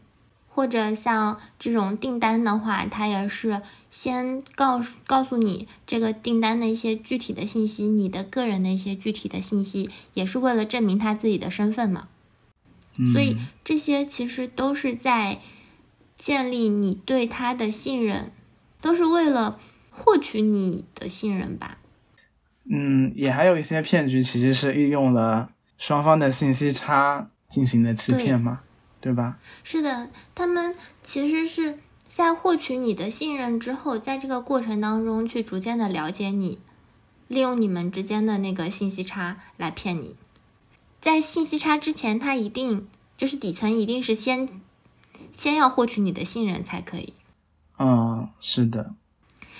[0.53, 12.09] 或者像这种订单的话，他也是先告诉告诉你这个订单的一些具体的信息，你的个人的一些具体的信息，也是为了证明他自己的身份嘛。
[13.13, 15.39] 所以这些其实都是在
[16.17, 18.33] 建立你对他的信任，
[18.83, 19.59] 都是为了
[19.91, 21.79] 获取你的信任吧。
[22.69, 28.61] 嗯，也还有一些骗局其实是运用了双方的信息差进行的欺骗嘛。
[29.01, 29.39] 对吧？
[29.65, 31.79] 是的，他们其实是
[32.09, 36.59] 在获取你的信任之后，在这个过程当中去逐渐的了解你，
[37.27, 40.17] 利用你们之间的那个信息差来骗你。
[41.01, 42.87] 在信息差之前，他一定
[43.17, 44.47] 就是底层一定是先
[45.35, 47.15] 先要获取你的信任才可以。
[47.79, 48.95] 嗯，是的。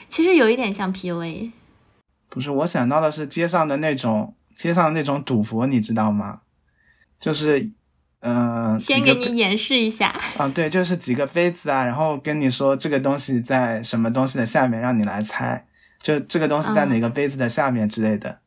[0.07, 1.53] 其实有一点像 PUA。
[2.29, 6.43] 不是，我想到的是街上的那种街上的那种赌博，你知道吗？
[7.19, 7.73] 就是。
[8.23, 10.15] 嗯，先给你演示一下。
[10.37, 15.65] 啊，对，就是几个杯子啊，然后跟你说这个东西在什么东西的下面，让你来猜，
[15.99, 18.39] 就这个东西在哪个杯子的下面之类的。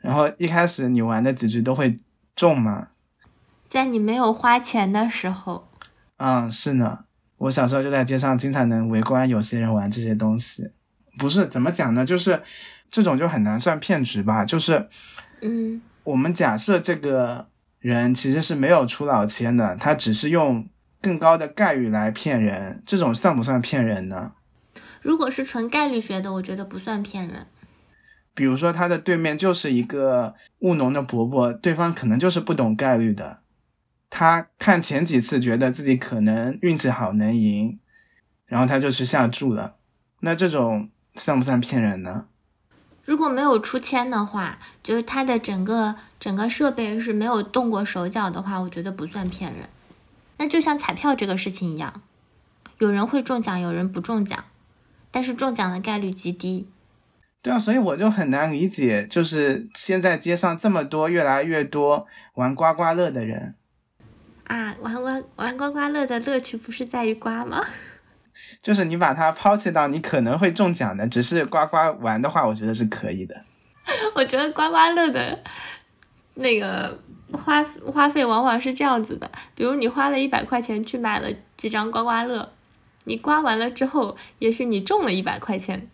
[0.00, 1.96] 然后一开始你玩的几局都会
[2.36, 2.88] 中吗？
[3.66, 5.66] 在你没有花钱的时候。
[6.18, 7.00] 嗯，是呢。
[7.38, 10.70] 我小时候就在街上经常能围观有些人玩这些东西。
[11.18, 12.04] 不是怎么讲呢？
[12.04, 12.42] 就是
[12.90, 14.44] 这种就很难算骗局吧？
[14.44, 14.86] 就是，
[15.40, 17.48] 嗯，我们假设这个。
[17.78, 20.68] 人其实是没有出老千的，他只是用
[21.00, 24.32] 更高的概率来骗人，这种算不算骗人呢？
[25.00, 27.46] 如果是纯概率学的，我觉得不算骗人。
[28.34, 33.38] 比如说他的对面就是一个务农的伯伯，对方可能就是不懂概率的，
[34.10, 37.78] 他看前几次觉得自己可能运气好能赢，
[38.46, 39.76] 然后他就去下注了，
[40.20, 42.26] 那这种算不算骗人呢？
[43.08, 49.66] 如果没有出千的话，就是他的整个整个设备是没有动过手脚的话，我觉得不算骗人。
[50.36, 52.02] 那就像彩票这个事情一样，
[52.76, 54.44] 有人会中奖，有人不中奖，
[55.10, 56.68] 但是中奖的概率极低。
[57.40, 63.54] 对啊，所以我就很难理解，就是现在街上这么多、越来越多玩刮刮乐的人
[64.44, 67.64] 啊，玩玩玩刮刮乐的乐趣不是在于刮吗？
[68.68, 73.34] 就是你把它抛弃到你可能会中奖的，只是刮刮玩的话，我觉得是可以的。
[74.14, 75.42] 我觉得刮刮乐的
[76.34, 77.00] 那个
[77.32, 82.52] 花花费往往是这样子的，比如你花了一百块钱去买了几张刮刮乐，
[83.04, 85.88] 你刮完了之后，也许你中了一百块钱，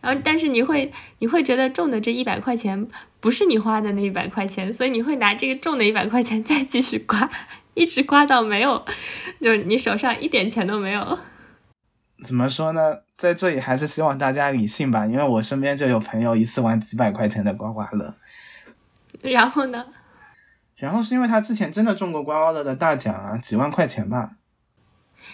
[0.00, 2.88] 然后但是你会你会觉得中的这一百块钱
[3.20, 7.28] 不是你花的那一百块钱，所以你会拿这个中的一百块钱再继续刮，
[7.74, 8.86] 一直刮到没有，
[9.38, 11.18] 就是你手上一点钱都没有。
[12.24, 12.98] 怎么说呢？
[13.16, 18.14] 在这里还是希望大家理性吧，因为我身边就有朋友一次玩几百块钱的刮刮乐。
[19.22, 19.86] 然后呢？
[20.76, 24.32] 然后是因为他之前真的中过刮刮乐的大奖啊，几万块钱吧。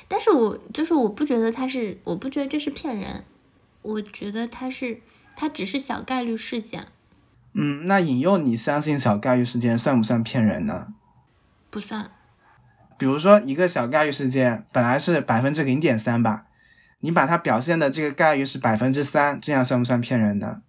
[0.06, 3.24] 但是我就是我不觉得他是，我不觉得这是骗人，
[3.82, 5.00] 我觉得他是，
[5.34, 6.86] 他只是小概率事件。
[7.54, 10.94] 嗯，那引诱你相信小概率事件算不算骗人呢？
[11.70, 12.10] 不算。
[12.96, 16.46] 比如说一个小概率事件本来是百分之零点三吧。
[17.02, 20.62] 你把它表现的这个概率是百分之三，这样算不算骗人的？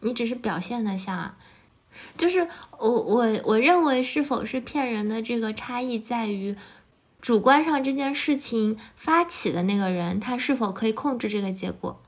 [0.00, 1.34] 你只是表现的像，
[2.16, 2.46] 就是
[2.78, 6.54] 我我我认为是否是骗人的这个差异在于，
[7.20, 12.00] 主观上这件事情发起的那个人他是否可以控制这个结果，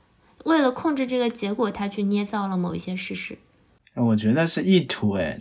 [0.45, 3.37] 为了控制这个结果，他去捏造了某一些事实。
[3.95, 5.37] 我觉得是意图诶，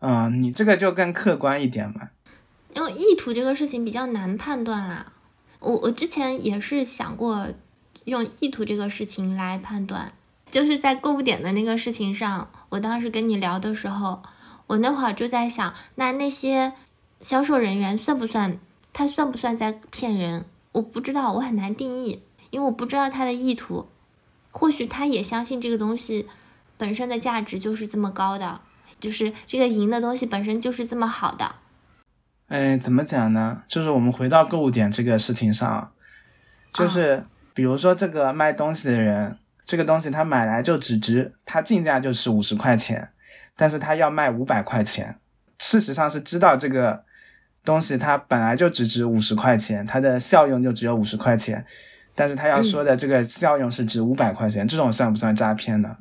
[0.00, 2.10] 嗯，你这个就更客观一点嘛。
[2.74, 5.12] 因为意图这个事情比较难判断啦。
[5.62, 7.48] 我我之前也是想过
[8.04, 10.12] 用意图这个事情来判断，
[10.50, 14.22] 就是在购物点的那个事情上，我当时跟你聊的时候，
[14.66, 16.72] 我那会儿就在想，那那些
[17.20, 18.58] 销售人员算不算？
[18.92, 20.44] 他算不算在骗人？
[20.72, 23.86] 我不知道，我很难定义，因为我不知道他的意图。
[24.50, 26.28] 或许他也相信这个东西
[26.76, 28.60] 本身的价值就是这么高的，
[29.00, 31.54] 就是这个银的东西本身就是这么好的。
[32.52, 33.62] 哎，怎么讲呢？
[33.66, 35.90] 就是我们回到购物点这个事情上，
[36.74, 37.24] 就是
[37.54, 43.08] 比如说这个卖东西的人，这个东西他买来就只值，他进价就是五十块钱，
[43.56, 45.16] 但是他要卖五百块钱。
[45.60, 47.02] 事实上是知道这个
[47.64, 51.64] 东西它本来就只值五十块钱，它的效用就只有五十块钱，
[52.14, 55.96] 但是他要说的这个效用是值五百块钱，这种算不算诈骗呢？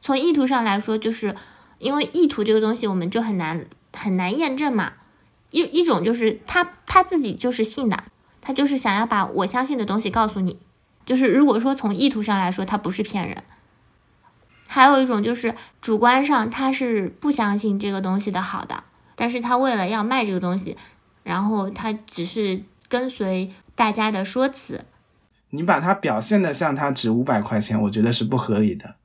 [0.00, 1.34] 从意图上来说，就是
[1.78, 4.92] 因为意图这个东西我们就很难很难验证嘛。
[5.54, 8.04] 一一种就是他他自己就是信的，
[8.40, 10.58] 他就是想要把我相信的东西告诉你。
[11.06, 13.42] 就是如果说从意图上来说，他不是骗人。
[14.66, 18.82] 还有一种就是主观上他是不相信这个东西的好的，
[19.14, 20.76] 但是他为了要卖这个东西，
[21.22, 24.84] 然后他只是跟随大家的说辞。
[25.50, 28.96] 你把它表现的像它值五百块钱，我觉得是不合理的。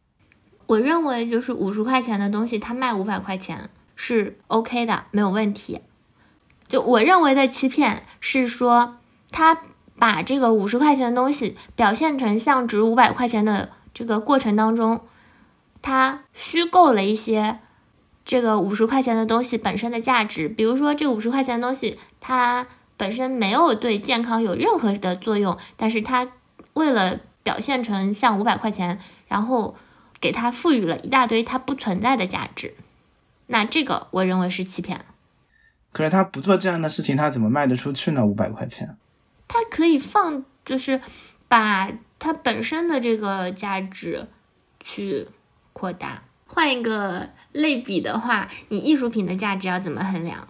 [0.66, 5.82] 我认为就是五十块钱的东西，他卖五百块钱是 OK 的，没有问题。
[6.70, 8.98] 就我认为的欺骗是说，
[9.32, 9.64] 他
[9.98, 15.02] 把这个五十块钱的东西表现成像值五百块钱的这个过程当中。
[15.82, 17.60] 他虚构了一些
[18.24, 26.28] 这个五十块钱的东西本身的价值，比如说这五十块钱的东西，它本身没有对健康有任何的作用，但是他
[26.74, 29.76] 为了表现成像五百块钱，然后
[30.20, 32.76] 给它赋予了一大堆它不存在的价值，
[33.48, 35.06] 那这个我认为是欺骗。
[35.92, 38.26] 可是他不做这样的事情，他怎么卖得出去呢？
[38.26, 38.96] 五百块钱，
[39.48, 41.02] 他可以放，就是
[41.48, 44.28] 把它本身的这个价值
[44.80, 45.28] 去。
[45.72, 50.46] 扩大，换一个类比的话，你艺术品的价值要怎么衡量？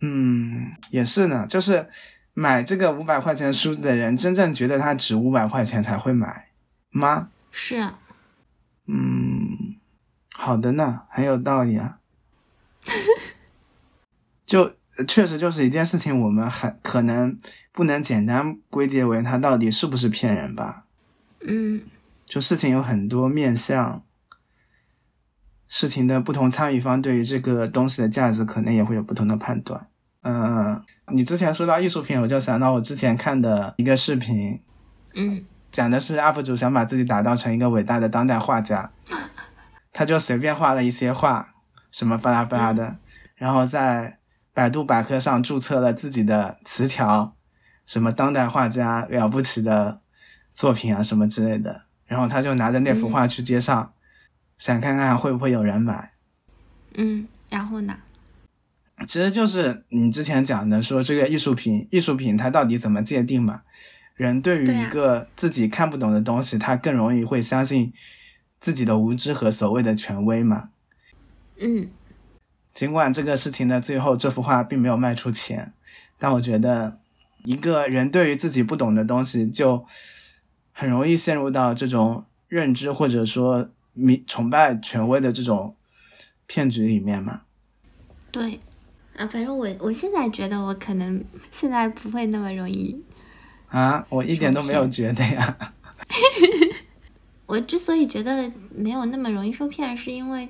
[0.00, 1.86] 嗯，也是呢，就是
[2.32, 6.48] 买这个五百块钱梳子的人，真正觉得它值五百块钱才会买
[6.88, 7.28] 吗？
[7.50, 7.86] 是。
[8.86, 9.76] 嗯，
[10.32, 11.98] 好的呢，很有道理啊。
[14.50, 14.74] 就
[15.06, 17.38] 确实就是一件事情，我们很可能
[17.70, 20.86] 不能简单归结为他到底是不是骗人吧。
[21.46, 21.82] 嗯。
[22.26, 24.02] 就事情有很多面向。
[25.68, 29.86] 事情的不同参与方对于这个东西的价值可能也会有不同的判断。
[30.22, 30.82] 嗯，
[31.12, 34.60] 你之前说到艺术品，我就想到我之前看的一个视频，
[35.14, 38.90] 嗯，讲的是 UP 主想把自己打造成一个伟大的当代画家，
[39.94, 41.54] 他就随便画了一些画，
[41.92, 42.96] 什么巴拉巴拉的，
[43.36, 44.18] 然后在
[44.52, 47.36] 百度百科上注册了自己的词条，
[47.86, 50.00] 什么当代画家了不起的
[50.52, 53.92] 作品啊什么之类的，然后他就拿着那幅画去街上。
[54.58, 56.12] 想看看会不会有人买，
[56.92, 57.96] 嗯，然后呢？
[59.06, 63.62] 其实就是你之前讲的，说这个艺术品，艺术品它到底怎么界定嘛？
[64.16, 67.90] 人对于一个自己看不懂的东西，他更容易会相信
[68.60, 70.68] 自己的无知和所谓的权威嘛？
[71.58, 71.88] 嗯。
[72.74, 75.72] 尽管这个事情的最后，这幅画并没有卖出钱，
[76.18, 76.98] 但我觉得
[77.44, 79.84] 一个人对于自己不懂的东西，就
[80.72, 83.70] 很容易陷入到这种认知或者说。
[83.92, 85.76] 迷崇拜权威的这种
[86.46, 87.42] 骗局里面嘛？
[88.30, 88.60] 对，
[89.16, 92.96] 啊，反正我我现在觉得我可能现在不会那么容易
[93.68, 95.58] 啊，我一点都没有觉得呀。
[97.46, 100.48] 我之所以觉得没有那么容易受骗，是因为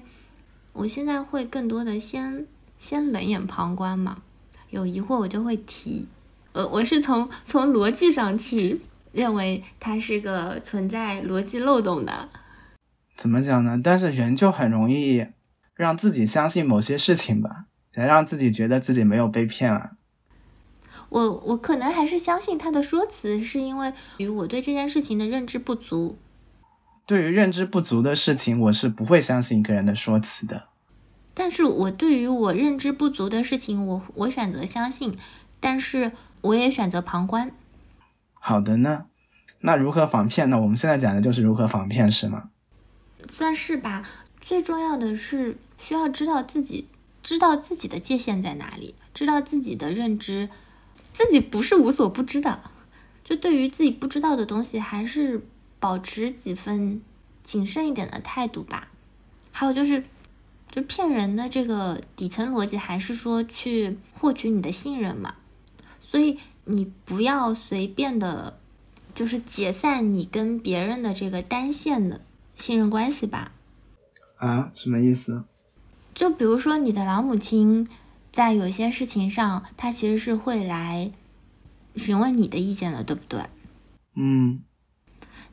[0.72, 2.46] 我现在会更多的先
[2.78, 4.22] 先冷眼旁观嘛，
[4.70, 6.06] 有疑惑我就会提，
[6.52, 8.80] 呃，我是从从逻辑上去
[9.12, 12.28] 认为它是个存在逻辑漏洞的。
[13.16, 13.78] 怎么讲呢？
[13.82, 15.26] 但是人就很容易
[15.74, 19.92] 让自己相信某些事情吧，来让自己觉得自己没有被骗啊。
[21.10, 26.16] 我我可能还是相信他的说辞，是因为与我对这件事情的认知不足。
[27.06, 30.68] 对于认知不足的事情，我是不会相信一个人的说辞的。
[31.34, 35.16] 但是我对于我认知不足的事情，我我选择相信，
[35.58, 37.50] 但是我也选择旁观。
[38.34, 39.06] 好的呢，
[39.60, 40.60] 那如何防骗呢？
[40.60, 42.50] 我们现在讲的就是如何防骗，是吗？
[43.28, 44.06] 算是吧，
[44.40, 46.88] 最重要的是需要知道自己
[47.22, 50.48] 知道自己的界限在哪里，知道自己的认知，
[51.12, 52.60] 自己不是无所不知的。
[53.22, 55.46] 就对于自己不知道的东西，还是
[55.80, 57.02] 保持几分
[57.42, 58.88] 谨慎一点的态度吧。
[59.50, 60.04] 还有就是，
[60.70, 65.34] 就骗人的这个底层逻辑，还是说去获取你的信任嘛。
[66.00, 68.58] 所以你不要随便的，
[69.14, 72.20] 就是解散你跟别人的这个单线的。
[72.56, 73.52] 信任关系吧，
[74.36, 75.44] 啊，什么意思？
[76.14, 77.88] 就比如说你的老母亲，
[78.30, 81.10] 在有些事情上，她其实是会来
[81.96, 83.40] 询问你的意见的，对不对？
[84.14, 84.60] 嗯，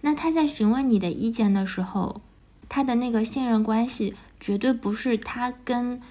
[0.02, 2.22] 那他在询问你的意见的时候，
[2.70, 6.02] 他的那个信任关系绝对不是他跟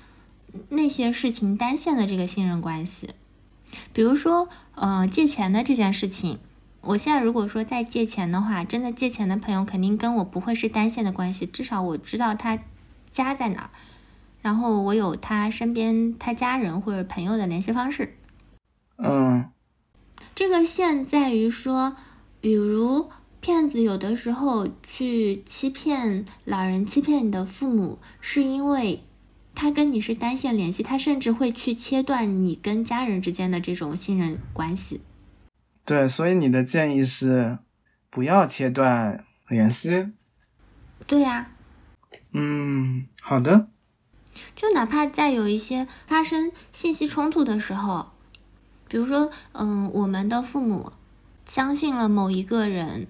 [0.71, 3.11] 那些事情单线的这个信任关系。
[3.93, 6.39] 比如说，呃，借钱的这件事情，
[6.81, 12.59] 我现在如果说再借钱的话，真的借钱的朋友肯定跟我不会是单线的关系，至少我知道他
[13.11, 13.71] 家在哪儿，
[14.41, 18.17] 然后我有他身边他家人或者朋友的联系方式。
[18.99, 19.51] 嗯，
[20.35, 21.97] 这个线在于说，
[22.41, 23.11] 比如
[23.47, 29.05] 骗子有的时候去欺骗老人、欺骗你的父母，是因为
[29.55, 35.01] 他跟你是单线联系，他甚至会去切断你跟家人之间的这种信任关系。
[35.85, 37.59] 对，所以你的建议是
[38.11, 40.09] 不要切断联系。
[41.07, 41.53] 对呀、
[42.33, 43.69] 嗯，好的。
[44.57, 48.11] 就哪怕在有一些发生信息冲突的时候，
[48.89, 50.91] 比如说，嗯，我们的父母
[51.47, 53.07] 相信了某一个人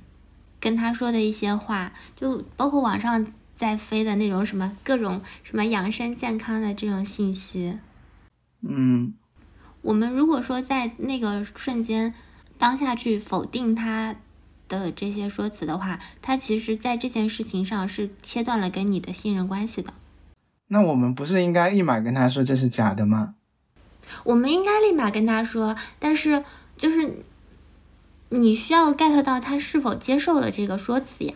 [0.66, 7.78] 跟他说的一些话，就包括网上在飞的那种什么各种什么养生健康的这种信息，
[8.62, 9.14] 嗯
[9.82, 12.12] 我们如果说在那个瞬间
[12.58, 14.16] 当下去否定他
[14.66, 19.94] 的这些说辞的话，他其实在这件事情上是切断了跟你的信任关系的。
[20.66, 23.36] 那我们不是应该立马跟他说这是假的吗？
[24.24, 26.42] 我们应该立马跟他说，但是
[26.76, 27.24] 就是
[28.30, 31.34] 你需要 get 到他是否接受了这个说辞呀。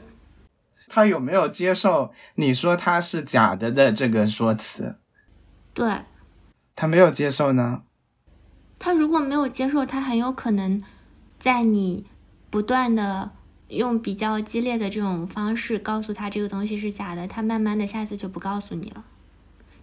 [0.89, 4.97] 他有没有接受你说他是假的的这个说辞？
[5.73, 5.89] 对
[6.75, 7.83] 他没有接受呢？
[8.79, 10.83] 他如果没有接受，他很有可能
[11.39, 12.07] 在你
[12.49, 13.31] 不断的
[13.69, 19.05] 用比较激烈的这种方式告诉他这个东西是假的，他慢慢的下次就不告诉你了。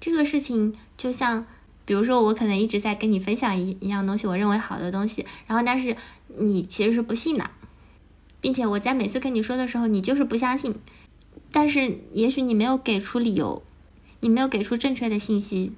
[0.01, 1.45] 这个事情就像，
[1.87, 5.95] 比如说我可能一直在跟你分享一一样东西，我认为好的东西，然后但是
[6.37, 7.49] 你其实是不信的，
[8.41, 10.75] 并且我在每次跟你说的时候，你就是不相信，
[11.49, 13.63] 但是也许你没有给出理由，
[14.19, 15.71] 你没有给出正确的信息，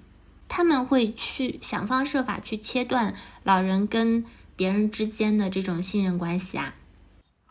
[0.48, 6.74] 他们会去想方设法去切断老人跟别人之间的这种信任关系啊。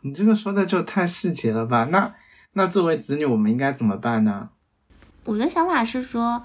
[0.03, 1.85] 你这个说的就太细节了吧？
[1.93, 2.15] 那
[2.55, 4.51] 那作为子女，我们应该怎么办呢？
[5.25, 6.43] 我的想法是说，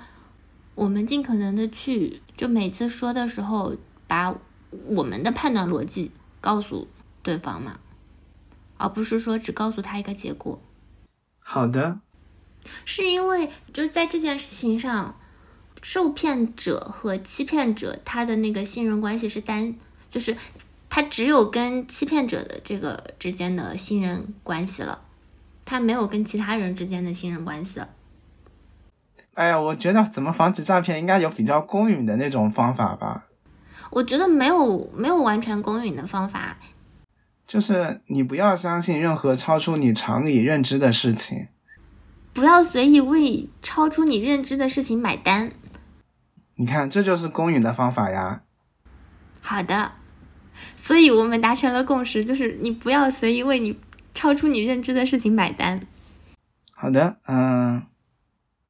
[0.76, 3.76] 我们尽可能的去，就每次说的时候，
[4.08, 4.36] 把
[4.88, 6.12] 我们的判断逻辑
[6.42, 6.88] 告诉
[7.22, 7.80] 对方嘛，
[8.78, 10.60] 而不是说只告诉他一个结果。
[11.40, 12.00] 好的，
[12.86, 15.20] 是因为就是在这件事情上，
[15.82, 19.76] 受骗者和欺骗者他的那个信任关系是单，
[20.10, 20.36] 就是
[20.90, 25.02] 他只有跟欺骗者的这个之间的信任关系了，
[25.66, 27.90] 他没有跟其他人之间的信任关系了。
[29.34, 33.26] 哎呀，我觉得怎么防止诈骗，应该有比较公允的那种方法吧。
[33.90, 36.58] 我觉得没有没有完全公允的方法，
[37.46, 41.48] 就是你不要相信任何超出你常理认知的事情。
[42.34, 45.52] 不要随意为超出你认知的事情买单。
[46.56, 48.42] 你看，这就是公允的方法呀。
[49.42, 49.92] 好的，
[50.78, 53.80] 所以我们达成了共识，就是你不要随意为你
[54.14, 55.82] 超出你认知的事情买单。
[56.72, 57.84] 好的，嗯，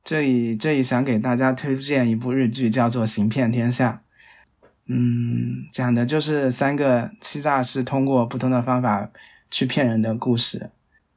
[0.03, 4.01] 这里这里想给大家推荐一部日剧，叫做《行骗天下》。
[4.87, 9.09] 嗯，讲的就是三个欺诈师通过不同的方法
[9.49, 10.71] 去骗人的故事。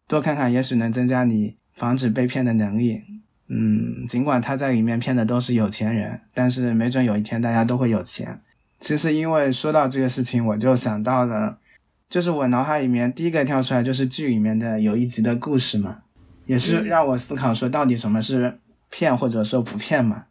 [0.06, 3.02] 多看看，也许能增加你防止被骗的能力。
[3.48, 8.40] 嗯，尽管他在里面骗的都是有钱人，但是没准有一天大家都会有钱。
[8.78, 11.58] 其实因为说到这个事情，我就想到了，
[12.08, 16.02] 就是我脑海里面第一个跳出来就是剧里面的有一集的故事嘛，
[16.46, 18.60] 也是让我思考说到底什么是
[18.90, 20.26] 骗或者说不骗嘛。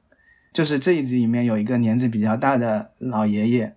[0.53, 3.75] 就是这一集里面有一个年纪比较大的老爷爷，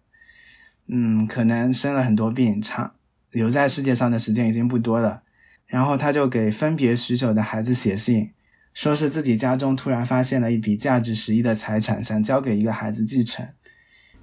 [0.86, 2.94] 嗯，可能生了很多病，长
[3.32, 5.22] 留在世界上的时间已经不多了。
[5.66, 8.30] 然后他就给分别许久的孩子写信，
[8.72, 13.46] 说是自己家中突然发现了一笔价值十亿的财产，想交给一个孩子继承。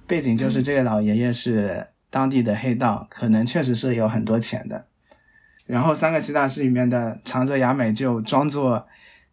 [0.06, 4.86] 背景就是这个老爷爷是当地的黑道，可能确实是有很多钱的。
[5.66, 8.86] 然后三个七大师里面的长泽雅美就装作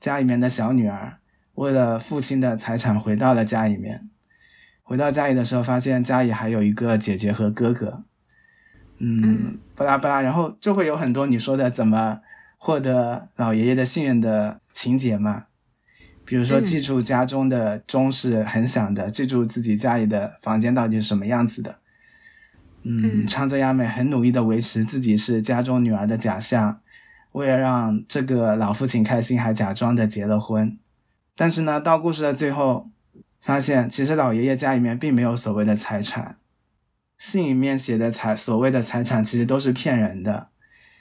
[0.04, 1.20] 家里面的小女儿，
[1.54, 4.10] 为了父亲的财产回到了家里面。
[4.82, 8.04] 回到家里的时候，发现家里还有一个姐姐和哥哥。
[8.98, 12.20] 嗯，巴拉巴拉，然后就会有很多你说的怎么
[12.58, 15.46] 获得老爷爷的信任的情节嘛。
[16.26, 21.78] 比如说，嗯记住家中的钟是很响的，记住自己家里的房间到底是什么样子的。
[22.82, 26.82] 嗯，嗯长泽雅美很努力的维持自己是家中女儿的假象，
[27.34, 30.80] 为了让这个老父亲开心，还假装的结了婚。
[31.36, 32.90] 但是呢，到故事的最后，
[33.42, 36.38] 发现其实老爷爷家里面并没有所谓的财产，
[37.18, 40.48] 信里面写的财所谓的财产其实都是骗人的。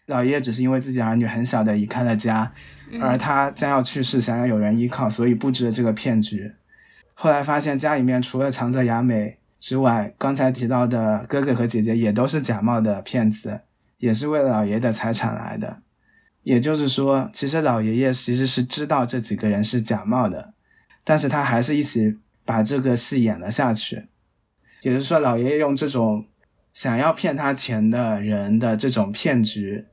[0.06, 2.52] 老爷爷只是因为自己儿女很小的离开了家，
[3.00, 6.52] 而他将要去世，想要有人依靠，所以布置了这个骗局。
[7.14, 13.60] 后来发现家里面除了长泽雅美之外，刚才提到的哥哥和姐姐也都是假冒的骗子，
[13.98, 15.82] 也是为了老爷的财产来的。
[16.42, 20.54] 也就是说，其实老爷爷其实是知道这几个人是假冒的，
[21.04, 24.08] 但是他还是一起把这个戏演了下去。
[24.82, 26.26] 也就是说，老爷爷用这种
[26.72, 29.84] 想要骗他钱的人的这种骗局，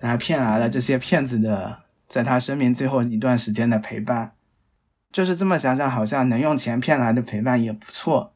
[0.00, 4.32] 来骗来了这些骗子的，在他生命最后一段时间的陪伴。
[5.12, 8.34] 就是这么想想，好像能用钱骗来的陪伴也不错。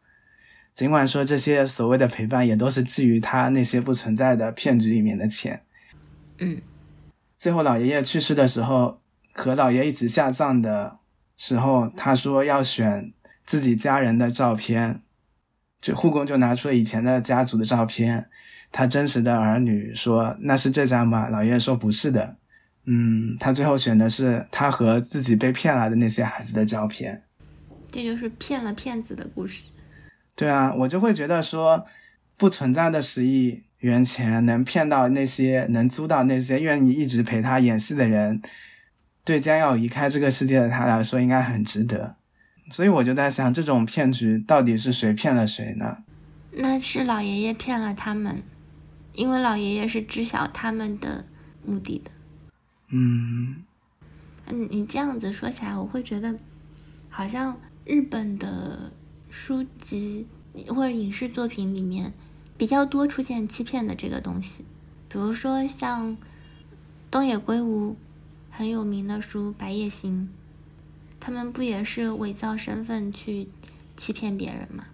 [0.76, 5.64] 尽管说这些所谓的陪伴也都是基于他那些不存在的骗局里面的钱。
[6.38, 6.62] 嗯。
[7.38, 9.00] 最后，老爷爷去世的时候，
[9.32, 10.98] 和老爷一起下葬的
[11.36, 13.12] 时候，他说要选
[13.46, 15.02] 自己家人的照片，
[15.80, 18.28] 就护工就拿出了以前的家族的照片。
[18.72, 22.36] 他真实的儿女说：“那是这张吗？”老爷爷说：“不是的。”
[22.84, 27.22] 嗯，他最后选的是他和自己被骗来的那些孩子的照片。
[27.90, 29.62] 这就是骗了骗子的故事。
[30.34, 31.86] 对啊，我就会觉得说，
[32.36, 33.62] 不存在的十亿。
[33.80, 38.42] 元钱能骗到那些，能租到那些愿意一直陪他演戏的人，
[39.24, 42.16] 对将要离开这个世界的他来说，应该很值得。
[42.70, 45.98] 所以我就在想，这种骗局到底是谁骗了谁呢？
[46.50, 48.42] 那是老爷爷骗了他们，
[49.12, 51.24] 因为老爷爷是知晓他们的
[51.64, 52.10] 目的的。
[52.88, 53.62] 嗯，
[54.46, 56.34] 嗯，你这样子说起来，我会觉得，
[57.08, 58.90] 好像日本的
[59.30, 60.26] 书籍
[60.66, 62.12] 或者影视作品里面。
[62.58, 64.64] 比较多出现欺骗的这个东西，
[65.08, 66.16] 比如说像
[67.08, 67.96] 东野圭吾
[68.50, 70.28] 很有名的书《白夜行》，
[71.20, 73.48] 他们不也是伪造身份去
[73.96, 74.84] 欺骗别人吗？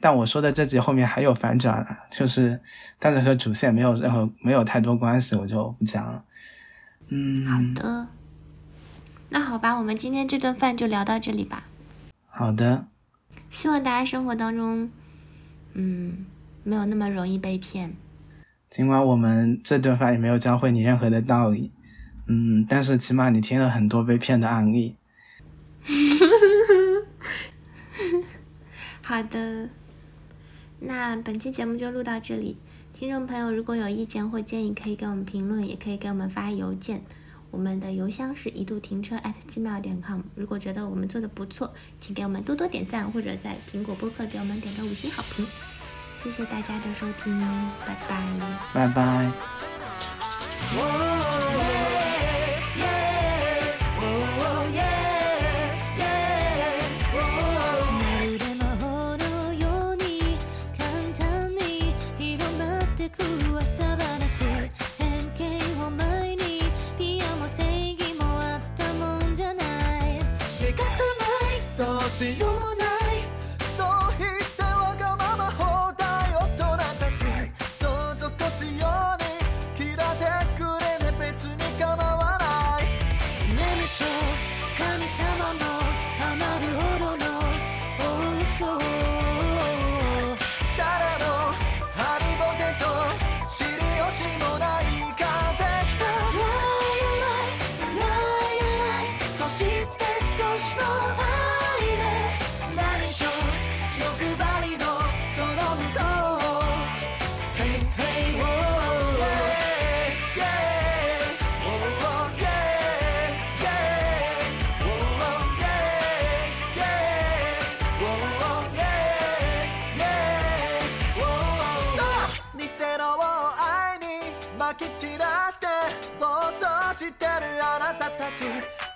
[0.00, 2.58] 但我说的这集后面还有反转，就是
[2.98, 6.24] 但是和主线没有任何没有太多关系，我就不讲了。
[7.08, 8.08] 嗯，好的，
[9.28, 11.64] 那好吧，我们今天这顿饭就聊到这里吧。
[12.30, 12.86] 好的，
[13.50, 14.90] 希望大家生活当中，
[15.74, 16.24] 嗯。
[16.64, 17.94] 没有那么容易被骗。
[18.70, 21.70] 尽管我们这顿饭也没有教会你任何的道理，
[22.26, 24.96] 嗯，但是起码你听了很多被骗的案例。
[29.02, 29.68] 好的，
[30.80, 32.56] 那本期节目就录到这里。
[32.94, 37.02] 听众朋友，如果有意见或建议，可以给我们评论，也可以给我们发邮件。
[37.50, 40.20] 我们的邮箱是一度停车 at gmail 点 com。
[40.34, 45.44] 如果觉得我们做的不错，请给我们多多点赞，或者在苹果播客给我们点个五星好评。
[46.22, 47.36] 谢谢大家的收听，
[47.84, 48.16] 拜拜，
[48.72, 49.30] 拜拜。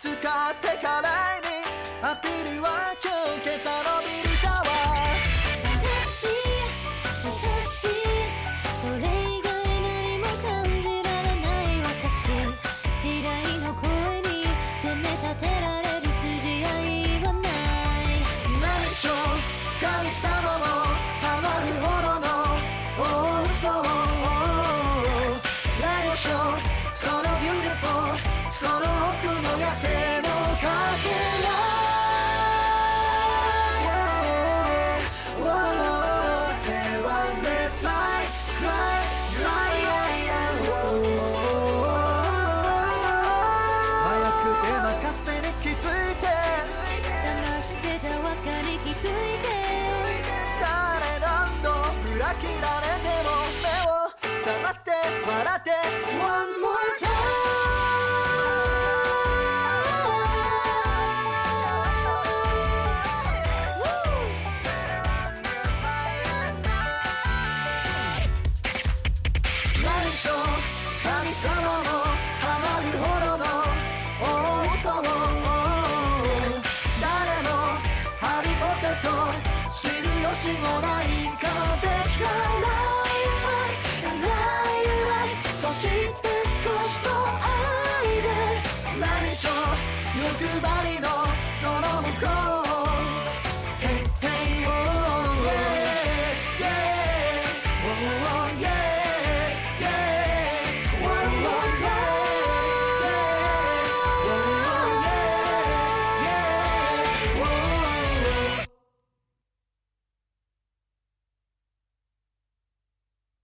[0.06, 0.75] 使って